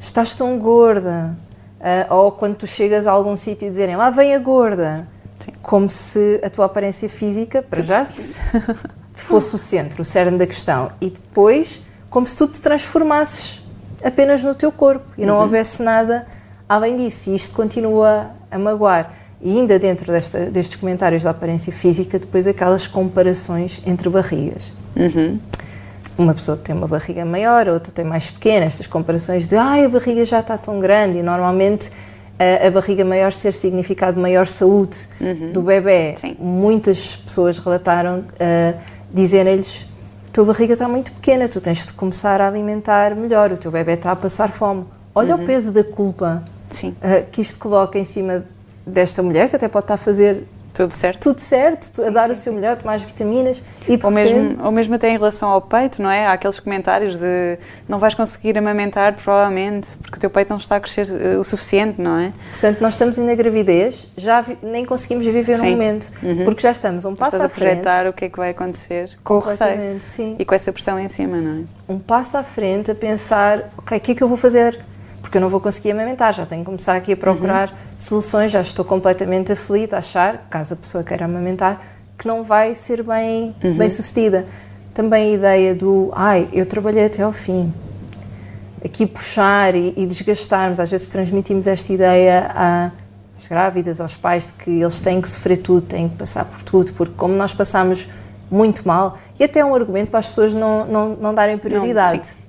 Estás 0.00 0.34
tão 0.34 0.58
gorda. 0.58 1.36
Uh, 1.78 2.14
ou 2.14 2.32
quando 2.32 2.56
tu 2.56 2.66
chegas 2.66 3.06
a 3.06 3.12
algum 3.12 3.36
sítio 3.36 3.68
e 3.68 3.70
dizerem 3.70 3.96
lá 3.96 4.08
vem 4.08 4.34
a 4.34 4.38
gorda. 4.38 5.06
Sim. 5.44 5.52
Como 5.60 5.88
se 5.90 6.40
a 6.42 6.48
tua 6.48 6.64
aparência 6.64 7.06
física, 7.06 7.60
para 7.60 7.82
já, 7.82 8.02
fosse 9.14 9.54
o 9.54 9.58
centro, 9.58 10.00
o 10.00 10.04
cerne 10.06 10.38
da 10.38 10.46
questão. 10.46 10.90
E 11.02 11.10
depois, 11.10 11.82
como 12.08 12.26
se 12.26 12.34
tu 12.34 12.46
te 12.48 12.62
transformasses 12.62 13.62
apenas 14.02 14.42
no 14.42 14.54
teu 14.54 14.72
corpo 14.72 15.04
e 15.18 15.26
não 15.26 15.34
uhum. 15.34 15.42
houvesse 15.42 15.82
nada 15.82 16.26
além 16.66 16.96
disso. 16.96 17.28
E 17.28 17.34
isto 17.34 17.54
continua 17.54 18.30
a 18.50 18.58
magoar. 18.58 19.12
E 19.40 19.50
ainda 19.58 19.78
dentro 19.78 20.12
desta, 20.12 20.46
destes 20.46 20.76
comentários 20.76 21.22
da 21.22 21.30
aparência 21.30 21.72
física, 21.72 22.18
depois 22.18 22.46
aquelas 22.46 22.86
comparações 22.86 23.82
entre 23.86 24.08
barrigas. 24.08 24.72
Uhum. 24.96 25.38
Uma 26.16 26.32
pessoa 26.32 26.56
tem 26.56 26.74
uma 26.74 26.88
barriga 26.88 27.24
maior, 27.24 27.68
outra 27.68 27.92
tem 27.92 28.04
mais 28.04 28.30
pequena, 28.30 28.64
estas 28.64 28.86
comparações 28.86 29.46
de 29.46 29.56
ah, 29.56 29.84
a 29.84 29.88
barriga 29.88 30.24
já 30.24 30.40
está 30.40 30.56
tão 30.56 30.80
grande, 30.80 31.18
e 31.18 31.22
normalmente 31.22 31.90
a, 32.38 32.66
a 32.66 32.70
barriga 32.70 33.04
maior 33.04 33.32
ser 33.32 33.52
significado 33.52 34.18
maior 34.18 34.46
saúde 34.46 34.96
uhum. 35.20 35.52
do 35.52 35.60
bebê. 35.60 36.16
Sim. 36.18 36.36
Muitas 36.38 37.16
pessoas 37.16 37.58
relataram 37.58 38.20
uh, 38.20 38.78
dizerem-lhes 39.12 39.86
tua 40.36 40.44
barriga 40.44 40.74
está 40.74 40.86
muito 40.86 41.10
pequena, 41.12 41.48
tu 41.48 41.62
tens 41.62 41.86
de 41.86 41.94
começar 41.94 42.42
a 42.42 42.48
alimentar 42.48 43.14
melhor, 43.14 43.52
o 43.52 43.56
teu 43.56 43.70
bebê 43.70 43.92
está 43.92 44.12
a 44.12 44.16
passar 44.16 44.50
fome. 44.50 44.84
Olha 45.14 45.34
uhum. 45.34 45.42
o 45.42 45.46
peso 45.46 45.72
da 45.72 45.82
culpa 45.82 46.44
uh, 46.70 47.30
que 47.32 47.40
isto 47.40 47.58
coloca 47.58 47.98
em 47.98 48.04
cima 48.04 48.44
desta 48.86 49.22
mulher, 49.22 49.48
que 49.48 49.56
até 49.56 49.68
pode 49.68 49.84
estar 49.84 49.94
a 49.94 49.98
fazer 49.98 50.44
tudo 50.76 50.92
certo, 50.92 51.20
tudo 51.22 51.40
certo 51.40 52.02
a 52.04 52.10
dar 52.10 52.26
sim, 52.26 52.32
o 52.32 52.34
seu 52.34 52.52
melhor, 52.52 52.76
tomar 52.76 52.94
as 52.94 53.02
vitaminas 53.02 53.62
e 53.88 53.98
ou 54.02 54.10
mesmo 54.10 54.62
ou 54.62 54.70
mesmo 54.70 54.94
até 54.94 55.08
em 55.08 55.16
relação 55.16 55.48
ao 55.48 55.62
peito, 55.62 56.02
não 56.02 56.10
é? 56.10 56.26
Há 56.26 56.32
aqueles 56.32 56.60
comentários 56.60 57.16
de 57.16 57.58
não 57.88 57.98
vais 57.98 58.14
conseguir 58.14 58.58
amamentar 58.58 59.14
provavelmente 59.14 59.96
porque 60.02 60.18
o 60.18 60.20
teu 60.20 60.28
peito 60.28 60.50
não 60.50 60.58
está 60.58 60.76
a 60.76 60.80
crescer 60.80 61.06
eh, 61.08 61.38
o 61.38 61.44
suficiente, 61.44 62.00
não 62.00 62.18
é? 62.18 62.32
Portanto, 62.50 62.80
nós 62.82 62.92
estamos 62.92 63.16
na 63.16 63.34
gravidez, 63.34 64.06
já 64.18 64.42
vi, 64.42 64.58
nem 64.62 64.84
conseguimos 64.84 65.24
viver 65.24 65.56
no 65.56 65.64
momento, 65.64 66.10
uhum. 66.22 66.44
porque 66.44 66.60
já 66.60 66.72
estamos 66.72 67.06
um 67.06 67.14
passo 67.14 67.36
Estás 67.36 67.50
à 67.50 67.54
frente. 67.54 67.70
a 67.70 67.82
projetar 67.82 68.06
o 68.08 68.12
que 68.12 68.26
é 68.26 68.28
que 68.28 68.36
vai 68.36 68.50
acontecer 68.50 69.16
com 69.24 69.34
o 69.34 69.38
receio 69.38 70.00
sim. 70.00 70.36
e 70.38 70.44
com 70.44 70.54
essa 70.54 70.70
pressão 70.70 70.98
em 71.00 71.08
cima, 71.08 71.38
não 71.38 71.62
é? 71.62 71.92
Um 71.92 71.98
passo 71.98 72.36
à 72.36 72.42
frente 72.42 72.90
a 72.90 72.94
pensar, 72.94 73.70
ok, 73.78 73.96
o 73.96 74.00
que 74.00 74.12
é 74.12 74.14
que 74.14 74.22
eu 74.22 74.28
vou 74.28 74.36
fazer? 74.36 74.78
Porque 75.26 75.38
eu 75.38 75.42
não 75.42 75.48
vou 75.48 75.58
conseguir 75.58 75.90
amamentar, 75.90 76.32
já 76.32 76.46
tenho 76.46 76.60
que 76.60 76.66
começar 76.66 76.94
aqui 76.94 77.12
a 77.12 77.16
procurar 77.16 77.70
uhum. 77.70 77.74
soluções, 77.96 78.52
já 78.52 78.60
estou 78.60 78.84
completamente 78.84 79.50
aflita 79.50 79.96
a 79.96 79.98
achar, 79.98 80.46
caso 80.48 80.74
a 80.74 80.76
pessoa 80.76 81.02
queira 81.02 81.24
amamentar, 81.24 81.82
que 82.16 82.28
não 82.28 82.44
vai 82.44 82.76
ser 82.76 83.02
bem, 83.02 83.52
uhum. 83.62 83.74
bem 83.74 83.88
sucedida. 83.88 84.46
Também 84.94 85.32
a 85.32 85.34
ideia 85.34 85.74
do, 85.74 86.12
ai, 86.14 86.48
eu 86.52 86.64
trabalhei 86.64 87.06
até 87.06 87.24
ao 87.24 87.32
fim. 87.32 87.74
Aqui 88.84 89.04
puxar 89.04 89.74
e, 89.74 89.94
e 89.96 90.06
desgastarmos, 90.06 90.78
às 90.78 90.92
vezes 90.92 91.08
transmitimos 91.08 91.66
esta 91.66 91.92
ideia 91.92 92.92
às 93.36 93.48
grávidas, 93.48 94.00
aos 94.00 94.16
pais, 94.16 94.46
de 94.46 94.52
que 94.52 94.70
eles 94.80 95.00
têm 95.00 95.20
que 95.20 95.28
sofrer 95.28 95.56
tudo, 95.56 95.88
têm 95.88 96.08
que 96.08 96.14
passar 96.14 96.44
por 96.44 96.62
tudo, 96.62 96.92
porque 96.92 97.14
como 97.16 97.34
nós 97.34 97.52
passamos 97.52 98.08
muito 98.48 98.86
mal, 98.86 99.18
e 99.40 99.42
até 99.42 99.58
é 99.58 99.64
um 99.64 99.74
argumento 99.74 100.10
para 100.10 100.20
as 100.20 100.28
pessoas 100.28 100.54
não, 100.54 100.86
não, 100.86 101.16
não 101.16 101.34
darem 101.34 101.58
prioridade. 101.58 102.18
Não, 102.18 102.45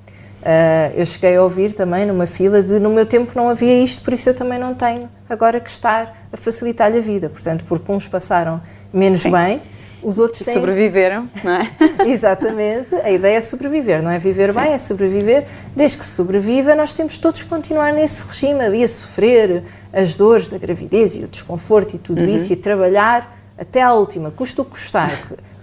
Uh, 0.47 0.95
eu 0.95 1.05
cheguei 1.05 1.35
a 1.35 1.43
ouvir 1.43 1.73
também 1.73 2.05
numa 2.05 2.25
fila 2.25 2.63
de 2.63 2.79
no 2.79 2.89
meu 2.89 3.05
tempo 3.05 3.33
não 3.35 3.49
havia 3.49 3.83
isto, 3.83 4.01
por 4.01 4.13
isso 4.13 4.29
eu 4.29 4.33
também 4.33 4.57
não 4.57 4.73
tenho 4.73 5.09
agora 5.27 5.59
que 5.59 5.69
estar 5.69 6.25
a 6.31 6.37
facilitar-lhe 6.37 6.99
a 6.99 7.01
vida. 7.01 7.27
Portanto, 7.27 7.65
porque 7.67 7.91
uns 7.91 8.07
passaram 8.07 8.61
menos 8.93 9.19
Sim. 9.19 9.31
bem, 9.31 9.61
os 10.01 10.17
outros 10.17 10.43
têm... 10.43 10.53
sobreviveram, 10.53 11.29
não 11.43 11.51
é? 11.51 11.69
Exatamente. 12.07 12.95
A 12.95 13.11
ideia 13.11 13.35
é 13.35 13.41
sobreviver, 13.41 14.01
não 14.01 14.09
é 14.09 14.19
viver 14.19 14.53
Sim. 14.53 14.59
bem, 14.61 14.71
é 14.71 14.77
sobreviver. 14.77 15.47
Desde 15.75 15.97
que 15.97 16.05
se 16.05 16.11
sobreviva, 16.11 16.73
nós 16.75 16.93
temos 16.93 17.17
todos 17.17 17.43
que 17.43 17.49
continuar 17.49 17.91
nesse 17.91 18.25
regime, 18.25 18.63
a 18.63 18.87
sofrer 18.87 19.63
as 19.91 20.15
dores 20.15 20.47
da 20.47 20.57
gravidez 20.57 21.13
e 21.13 21.25
o 21.25 21.27
desconforto 21.27 21.97
e 21.97 21.99
tudo 21.99 22.21
uhum. 22.21 22.33
isso, 22.33 22.53
e 22.53 22.55
trabalhar 22.55 23.37
até 23.57 23.81
à 23.81 23.91
última, 23.91 24.31
custa 24.31 24.61
o 24.61 24.65
custar. 24.65 25.11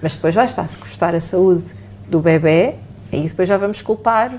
Mas 0.03 0.14
depois 0.14 0.35
vai 0.35 0.44
estar-se 0.44 0.77
custar 0.77 1.14
a 1.14 1.20
saúde 1.20 1.64
do 2.07 2.20
bebê, 2.20 2.75
e 3.11 3.23
depois 3.23 3.49
já 3.49 3.57
vamos 3.57 3.81
culpar 3.81 4.31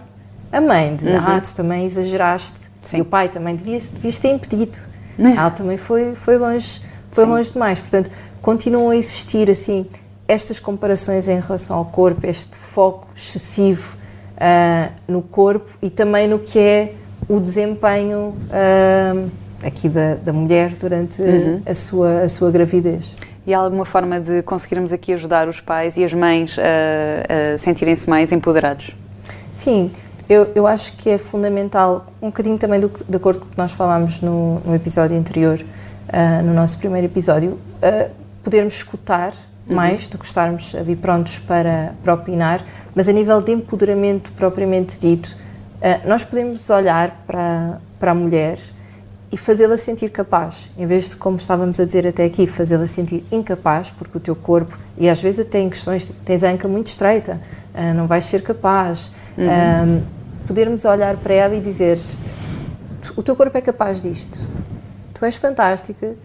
a 0.56 0.62
mãe 0.62 0.96
de, 0.96 1.06
uhum. 1.06 1.18
ah, 1.18 1.42
tu 1.42 1.54
também 1.54 1.86
exageraste. 1.86 2.72
Sim. 2.86 2.98
E 2.98 3.02
o 3.02 3.06
pai 3.06 3.28
também, 3.28 3.56
devias, 3.56 3.90
devias 3.90 4.18
ter 4.18 4.30
impedido. 4.30 4.78
Uhum. 5.20 5.38
Ela 5.38 5.52
também 5.52 5.76
foi, 5.76 6.16
foi, 6.16 6.38
longe, 6.38 6.82
foi 7.12 7.26
longe 7.26 7.52
demais. 7.52 7.80
Portanto, 7.80 8.10
continuam 8.42 8.92
a 8.92 8.96
existir, 8.96 9.50
assim, 9.50 9.86
estas 10.28 10.60
comparações 10.60 11.28
em 11.28 11.40
relação 11.40 11.78
ao 11.78 11.86
corpo, 11.86 12.26
este 12.26 12.58
foco 12.58 13.08
excessivo 13.16 13.96
uh, 14.36 14.92
no 15.08 15.22
corpo 15.22 15.70
e 15.82 15.90
também 15.90 16.28
no 16.28 16.40
que 16.40 16.58
é 16.58 16.94
o 17.28 17.40
desempenho 17.40 18.36
uh, 18.48 19.32
aqui 19.62 19.90
da, 19.90 20.16
da 20.16 20.32
mulher 20.32 20.72
durante 20.80 21.22
uhum. 21.22 21.62
a, 21.66 21.74
sua, 21.74 22.22
a 22.22 22.30
sua 22.30 22.50
gravidez. 22.50 23.14
E 23.46 23.54
há 23.54 23.60
alguma 23.60 23.86
forma 23.86 24.20
de 24.22 24.42
conseguirmos 24.42 24.94
aqui 24.94 25.12
ajudar 25.12 25.50
os 25.50 25.60
pais 25.60 25.98
e 25.98 26.04
as 26.04 26.14
mães 26.14 26.56
a, 26.58 27.54
a 27.54 27.58
sentirem-se 27.58 28.10
mais 28.10 28.32
empoderados? 28.32 28.96
Sim, 29.54 29.92
eu, 30.28 30.52
eu 30.56 30.66
acho 30.66 30.94
que 30.98 31.10
é 31.10 31.18
fundamental, 31.18 32.08
um 32.22 32.28
bocadinho 32.28 32.58
também 32.58 32.80
do, 32.80 32.92
de 33.08 33.16
acordo 33.16 33.42
com 33.42 33.46
o 33.46 33.50
que 33.50 33.58
nós 33.58 33.72
falámos 33.72 34.22
no, 34.22 34.60
no 34.66 34.76
episódio 34.76 35.18
anterior, 35.18 35.60
uh, 35.60 36.44
no 36.44 36.54
nosso 36.54 36.78
primeiro 36.80 37.06
episódio, 37.06 37.52
uh, 37.52 38.10
podermos 38.44 38.74
escutar 38.74 39.34
uhum. 39.70 39.76
mais 39.76 40.08
do 40.08 40.18
que 40.18 40.26
estarmos 40.26 40.74
a 40.74 40.82
vir 40.82 40.98
prontos 40.98 41.38
para, 41.40 41.94
para 42.04 42.14
opinar, 42.16 42.64
mas 42.96 43.08
a 43.08 43.12
nível 43.12 43.40
de 43.40 43.52
empoderamento 43.52 44.32
propriamente 44.32 45.00
dito, 45.00 45.28
uh, 45.28 46.08
nós 46.08 46.24
podemos 46.24 46.68
olhar 46.72 47.24
para, 47.28 47.80
para 48.00 48.12
a 48.12 48.16
mulher 48.16 48.58
e 49.32 49.38
fazê-la 49.38 49.78
sentir 49.78 50.10
capaz, 50.10 50.72
em 50.76 50.88
vez 50.88 51.10
de, 51.10 51.18
como 51.18 51.38
estávamos 51.38 51.80
a 51.80 51.86
dizer 51.86 52.08
até 52.08 52.24
aqui, 52.24 52.48
fazê-la 52.48 52.88
sentir 52.88 53.24
incapaz, 53.32 53.92
porque 53.92 54.18
o 54.18 54.22
teu 54.22 54.36
corpo, 54.36 54.76
e 54.98 55.08
às 55.08 55.22
vezes 55.22 55.46
até 55.46 55.60
em 55.60 55.70
questões, 55.70 56.10
tens 56.24 56.44
a 56.44 56.50
anca 56.50 56.68
muito 56.68 56.88
estreita, 56.88 57.40
não 57.96 58.08
vais 58.08 58.24
ser 58.24 58.42
capaz. 58.42 59.12
Uhum. 59.38 59.46
Um, 59.46 60.15
podermos 60.48 60.86
olhar 60.86 61.18
para 61.18 61.34
ela 61.34 61.56
e 61.56 61.62
dizer: 61.62 62.00
o 63.16 63.24
teu 63.24 63.36
corpo 63.36 63.58
é 63.58 63.62
capaz 63.62 64.02
disto, 64.02 64.48
tu 65.14 65.26
és 65.26 65.36
fantástica, 65.36 66.16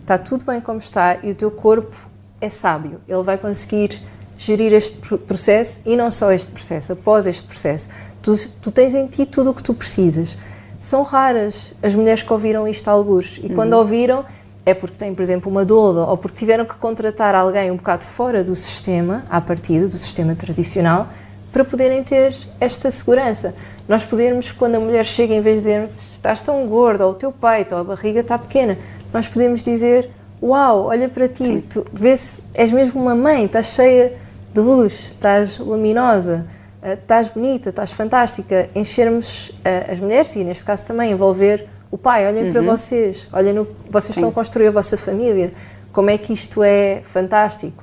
está 0.00 0.18
tudo 0.18 0.44
bem 0.44 0.60
como 0.60 0.78
está 0.78 1.18
e 1.22 1.30
o 1.30 1.34
teu 1.34 1.50
corpo 1.50 1.96
é 2.40 2.48
sábio, 2.48 3.00
ele 3.06 3.22
vai 3.22 3.36
conseguir 3.36 4.00
gerir 4.38 4.72
este 4.72 4.96
processo 5.18 5.80
e 5.84 5.94
não 5.96 6.10
só 6.10 6.32
este 6.32 6.50
processo, 6.50 6.92
após 6.94 7.26
este 7.26 7.44
processo. 7.44 7.90
Tu, 8.22 8.34
tu 8.62 8.70
tens 8.70 8.94
em 8.94 9.06
ti 9.06 9.26
tudo 9.26 9.50
o 9.50 9.54
que 9.54 9.62
tu 9.62 9.74
precisas. 9.74 10.36
São 10.78 11.02
raras 11.02 11.74
as 11.82 11.94
mulheres 11.94 12.22
que 12.22 12.32
ouviram 12.32 12.66
isto 12.66 12.88
a 12.88 12.92
algures 12.92 13.38
e 13.42 13.48
uhum. 13.48 13.54
quando 13.54 13.74
ouviram 13.74 14.24
é 14.64 14.72
porque 14.72 14.96
têm, 14.96 15.14
por 15.14 15.22
exemplo, 15.22 15.50
uma 15.50 15.64
dor 15.64 16.08
ou 16.08 16.16
porque 16.16 16.38
tiveram 16.38 16.64
que 16.64 16.74
contratar 16.74 17.34
alguém 17.34 17.70
um 17.70 17.76
bocado 17.76 18.04
fora 18.04 18.42
do 18.42 18.54
sistema, 18.54 19.24
à 19.28 19.40
partida, 19.40 19.88
do 19.88 19.98
sistema 19.98 20.34
tradicional, 20.34 21.08
para 21.52 21.64
poderem 21.64 22.02
ter 22.02 22.34
esta 22.60 22.90
segurança. 22.90 23.54
Nós 23.88 24.04
podermos, 24.04 24.52
quando 24.52 24.76
a 24.76 24.80
mulher 24.80 25.04
chega, 25.04 25.34
em 25.34 25.40
vez 25.40 25.62
de 25.62 25.64
dizer 25.64 25.88
estás 25.88 26.40
tão 26.42 26.66
gorda, 26.66 27.06
ou 27.06 27.12
o 27.12 27.14
teu 27.14 27.32
peito, 27.32 27.74
ou 27.74 27.80
a 27.80 27.84
barriga 27.84 28.20
está 28.20 28.38
pequena, 28.38 28.78
nós 29.12 29.26
podemos 29.26 29.62
dizer: 29.62 30.10
Uau, 30.42 30.86
olha 30.86 31.08
para 31.08 31.28
ti, 31.28 31.64
tu 31.68 31.84
vê-se, 31.92 32.42
és 32.54 32.70
mesmo 32.70 33.02
uma 33.02 33.14
mãe, 33.14 33.44
estás 33.44 33.66
cheia 33.66 34.14
de 34.54 34.60
luz, 34.60 35.10
estás 35.10 35.58
luminosa, 35.58 36.46
uh, 36.82 36.92
estás 36.92 37.30
bonita, 37.30 37.70
estás 37.70 37.90
fantástica. 37.92 38.70
Enchermos 38.74 39.50
uh, 39.50 39.90
as 39.90 40.00
mulheres 40.00 40.34
e, 40.36 40.44
neste 40.44 40.64
caso, 40.64 40.84
também 40.84 41.10
envolver 41.10 41.66
o 41.90 41.98
pai. 41.98 42.26
Olhem 42.26 42.44
uhum. 42.44 42.52
para 42.52 42.62
vocês, 42.62 43.28
olhem 43.32 43.52
no, 43.52 43.66
vocês 43.90 44.14
Sim. 44.14 44.20
estão 44.20 44.28
a 44.28 44.32
construir 44.32 44.68
a 44.68 44.70
vossa 44.70 44.96
família, 44.96 45.52
como 45.92 46.10
é 46.10 46.16
que 46.16 46.32
isto 46.32 46.62
é 46.62 47.02
fantástico. 47.02 47.82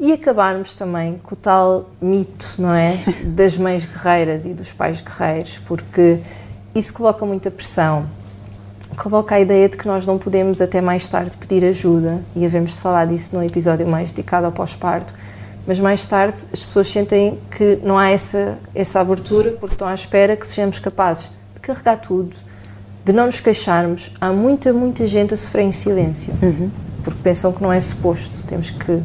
E 0.00 0.12
acabarmos 0.12 0.72
também 0.74 1.20
com 1.22 1.34
o 1.34 1.38
tal 1.38 1.90
mito, 2.00 2.54
não 2.58 2.72
é? 2.74 2.96
Das 3.22 3.56
mães 3.56 3.84
guerreiras 3.84 4.46
e 4.46 4.54
dos 4.54 4.72
pais 4.72 5.00
guerreiros, 5.00 5.60
porque 5.66 6.18
isso 6.74 6.92
coloca 6.92 7.24
muita 7.26 7.50
pressão 7.50 8.06
coloca 8.96 9.34
a 9.34 9.40
ideia 9.40 9.68
de 9.68 9.76
que 9.76 9.86
nós 9.86 10.04
não 10.06 10.18
podemos 10.18 10.60
até 10.60 10.80
mais 10.80 11.08
tarde 11.08 11.36
pedir 11.36 11.64
ajuda, 11.64 12.20
e 12.34 12.44
havemos 12.44 12.74
de 12.74 12.80
falar 12.80 13.06
disso 13.06 13.34
num 13.34 13.42
episódio 13.42 13.86
mais 13.86 14.12
dedicado 14.12 14.46
ao 14.46 14.52
pós-parto, 14.52 15.14
mas 15.66 15.78
mais 15.78 16.06
tarde 16.06 16.38
as 16.52 16.64
pessoas 16.64 16.88
sentem 16.88 17.38
que 17.50 17.78
não 17.82 17.96
há 17.96 18.10
essa, 18.10 18.58
essa 18.74 19.00
abertura 19.00 19.52
porque 19.52 19.74
estão 19.74 19.88
à 19.88 19.94
espera 19.94 20.36
que 20.36 20.46
sejamos 20.46 20.78
capazes 20.78 21.30
de 21.54 21.60
carregar 21.60 21.96
tudo, 21.96 22.34
de 23.04 23.12
não 23.12 23.26
nos 23.26 23.40
queixarmos. 23.40 24.12
Há 24.20 24.32
muita, 24.32 24.72
muita 24.72 25.06
gente 25.06 25.34
a 25.34 25.36
sofrer 25.36 25.62
em 25.62 25.72
silêncio, 25.72 26.32
uhum. 26.42 26.70
porque 27.04 27.20
pensam 27.22 27.52
que 27.52 27.62
não 27.62 27.72
é 27.72 27.80
suposto, 27.80 28.44
temos 28.44 28.70
que 28.70 29.02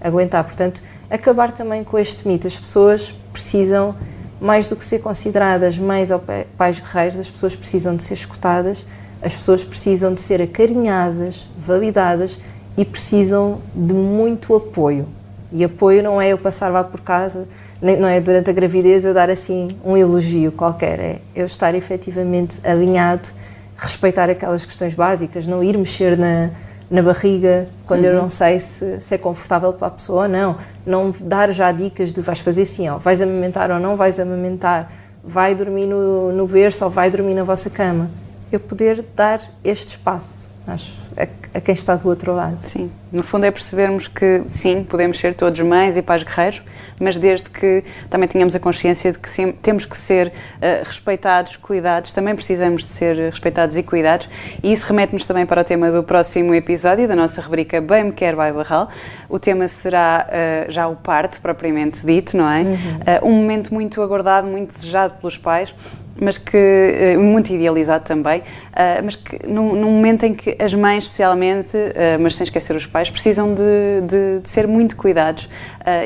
aguentar. 0.00 0.44
Portanto, 0.44 0.82
acabar 1.08 1.52
também 1.52 1.84
com 1.84 1.98
este 1.98 2.26
mito. 2.26 2.46
As 2.46 2.58
pessoas 2.58 3.12
precisam, 3.32 3.94
mais 4.40 4.68
do 4.68 4.76
que 4.76 4.84
ser 4.84 5.00
consideradas 5.00 5.78
mães 5.78 6.10
ou 6.10 6.22
pais 6.56 6.78
guerreiros, 6.78 7.18
as 7.18 7.30
pessoas 7.30 7.54
precisam 7.54 7.94
de 7.96 8.02
ser 8.02 8.14
escutadas 8.14 8.84
as 9.22 9.34
pessoas 9.34 9.62
precisam 9.62 10.14
de 10.14 10.20
ser 10.20 10.40
acarinhadas, 10.40 11.46
validadas 11.58 12.40
e 12.76 12.84
precisam 12.84 13.60
de 13.74 13.92
muito 13.92 14.54
apoio. 14.54 15.06
E 15.52 15.62
apoio 15.64 16.02
não 16.02 16.20
é 16.20 16.28
eu 16.28 16.38
passar 16.38 16.68
lá 16.68 16.82
por 16.82 17.00
casa, 17.00 17.46
não 17.82 18.08
é 18.08 18.20
durante 18.20 18.48
a 18.48 18.52
gravidez 18.52 19.04
eu 19.04 19.12
dar 19.12 19.28
assim 19.28 19.76
um 19.84 19.96
elogio 19.96 20.52
qualquer, 20.52 20.98
é 21.00 21.18
eu 21.34 21.44
estar 21.44 21.74
efetivamente 21.74 22.60
alinhado, 22.64 23.28
respeitar 23.76 24.30
aquelas 24.30 24.64
questões 24.64 24.94
básicas, 24.94 25.46
não 25.46 25.62
ir 25.62 25.76
mexer 25.76 26.16
na, 26.16 26.50
na 26.90 27.02
barriga 27.02 27.68
quando 27.86 28.00
uhum. 28.00 28.10
eu 28.10 28.14
não 28.22 28.28
sei 28.28 28.58
se, 28.58 29.00
se, 29.00 29.14
é 29.14 29.18
confortável 29.18 29.72
para 29.72 29.86
a 29.86 29.90
pessoa 29.90 30.24
ou 30.24 30.28
não, 30.28 30.56
não 30.84 31.14
dar 31.20 31.52
já 31.52 31.70
dicas 31.70 32.12
de 32.12 32.20
vais 32.20 32.40
fazer 32.40 32.62
assim, 32.62 32.88
ó, 32.88 32.98
vais 32.98 33.22
amamentar 33.22 33.70
ou 33.70 33.78
não 33.78 33.94
vais 33.94 34.18
amamentar, 34.18 34.90
vai 35.22 35.54
dormir 35.54 35.86
no, 35.86 36.32
no 36.32 36.46
berço 36.46 36.84
ou 36.84 36.90
vai 36.90 37.10
dormir 37.10 37.34
na 37.34 37.44
vossa 37.44 37.70
cama. 37.70 38.10
Eu 38.50 38.58
poder 38.58 39.04
dar 39.14 39.40
este 39.62 39.90
espaço, 39.90 40.49
acho, 40.70 40.92
a, 41.16 41.58
a, 41.58 41.60
quem 41.60 41.72
está 41.72 41.96
do 41.96 42.08
outro 42.08 42.34
lado. 42.34 42.60
Sim, 42.60 42.90
no 43.12 43.22
fundo 43.22 43.44
é 43.44 43.50
percebermos 43.50 44.08
que 44.08 44.42
sim, 44.46 44.84
podemos 44.84 45.18
ser 45.18 45.34
todos 45.34 45.58
mães 45.60 45.96
e 45.96 46.02
pais 46.02 46.22
guerreiros, 46.22 46.62
mas 47.00 47.16
desde 47.16 47.48
que 47.48 47.82
também 48.08 48.28
tenhamos 48.28 48.54
a 48.54 48.60
consciência 48.60 49.10
de 49.10 49.18
que 49.18 49.28
sim, 49.28 49.52
temos 49.52 49.86
que 49.86 49.96
ser 49.96 50.28
uh, 50.28 50.84
respeitados, 50.84 51.56
cuidados, 51.56 52.12
também 52.12 52.34
precisamos 52.34 52.84
de 52.84 52.92
ser 52.92 53.16
respeitados 53.30 53.76
e 53.76 53.82
cuidados, 53.82 54.28
e 54.62 54.72
isso 54.72 54.86
remete-nos 54.86 55.26
também 55.26 55.46
para 55.46 55.62
o 55.62 55.64
tema 55.64 55.90
do 55.90 56.02
próximo 56.02 56.54
episódio 56.54 57.08
da 57.08 57.16
nossa 57.16 57.40
rubrica 57.40 57.80
Bem 57.80 58.04
Me 58.04 58.12
Quer 58.12 58.32
by 58.32 58.52
Barral. 58.52 58.90
O 59.28 59.38
tema 59.38 59.66
será 59.68 60.26
uh, 60.28 60.70
já 60.70 60.86
o 60.88 60.96
parto, 60.96 61.40
propriamente 61.40 62.04
dito, 62.04 62.36
não 62.36 62.50
é? 62.50 62.60
Uhum. 62.60 62.74
Uh, 62.76 63.28
um 63.28 63.32
momento 63.32 63.72
muito 63.72 64.02
aguardado, 64.02 64.46
muito 64.46 64.74
desejado 64.74 65.14
pelos 65.20 65.36
pais, 65.36 65.74
mas 66.20 66.38
que 66.38 66.56
eh, 66.56 67.16
muito 67.16 67.52
idealizado 67.52 68.04
também, 68.04 68.42
eh, 68.76 69.00
mas 69.02 69.16
que 69.16 69.46
num, 69.46 69.74
momento 69.74 70.24
em 70.24 70.34
que 70.34 70.56
as 70.62 70.74
mães, 70.74 71.04
especialmente, 71.04 71.76
eh, 71.76 72.18
mas 72.18 72.36
sem 72.36 72.44
esquecer 72.44 72.76
os 72.76 72.86
pais, 72.86 73.10
precisam 73.10 73.54
de, 73.54 73.62
de, 74.06 74.40
de 74.42 74.50
ser 74.50 74.66
muito 74.66 74.96
cuidados. 74.96 75.48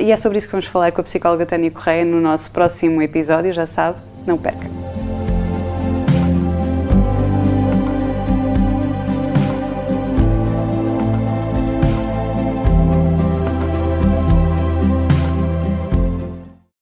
e 0.01 0.13
é 0.13 0.17
sobre 0.17 0.39
isso 0.39 0.47
que 0.47 0.53
vamos 0.53 0.67
falar 0.67 0.93
com 0.93 1.01
a 1.01 1.05
psicóloga 1.05 1.45
Tânia 1.45 1.71
Correia 1.71 2.05
no 2.05 2.21
nosso 2.21 2.51
próximo 2.51 3.03
episódio, 3.03 3.53
já 3.53 3.67
sabe, 3.67 3.99
não 4.27 4.39
perca. 4.39 4.94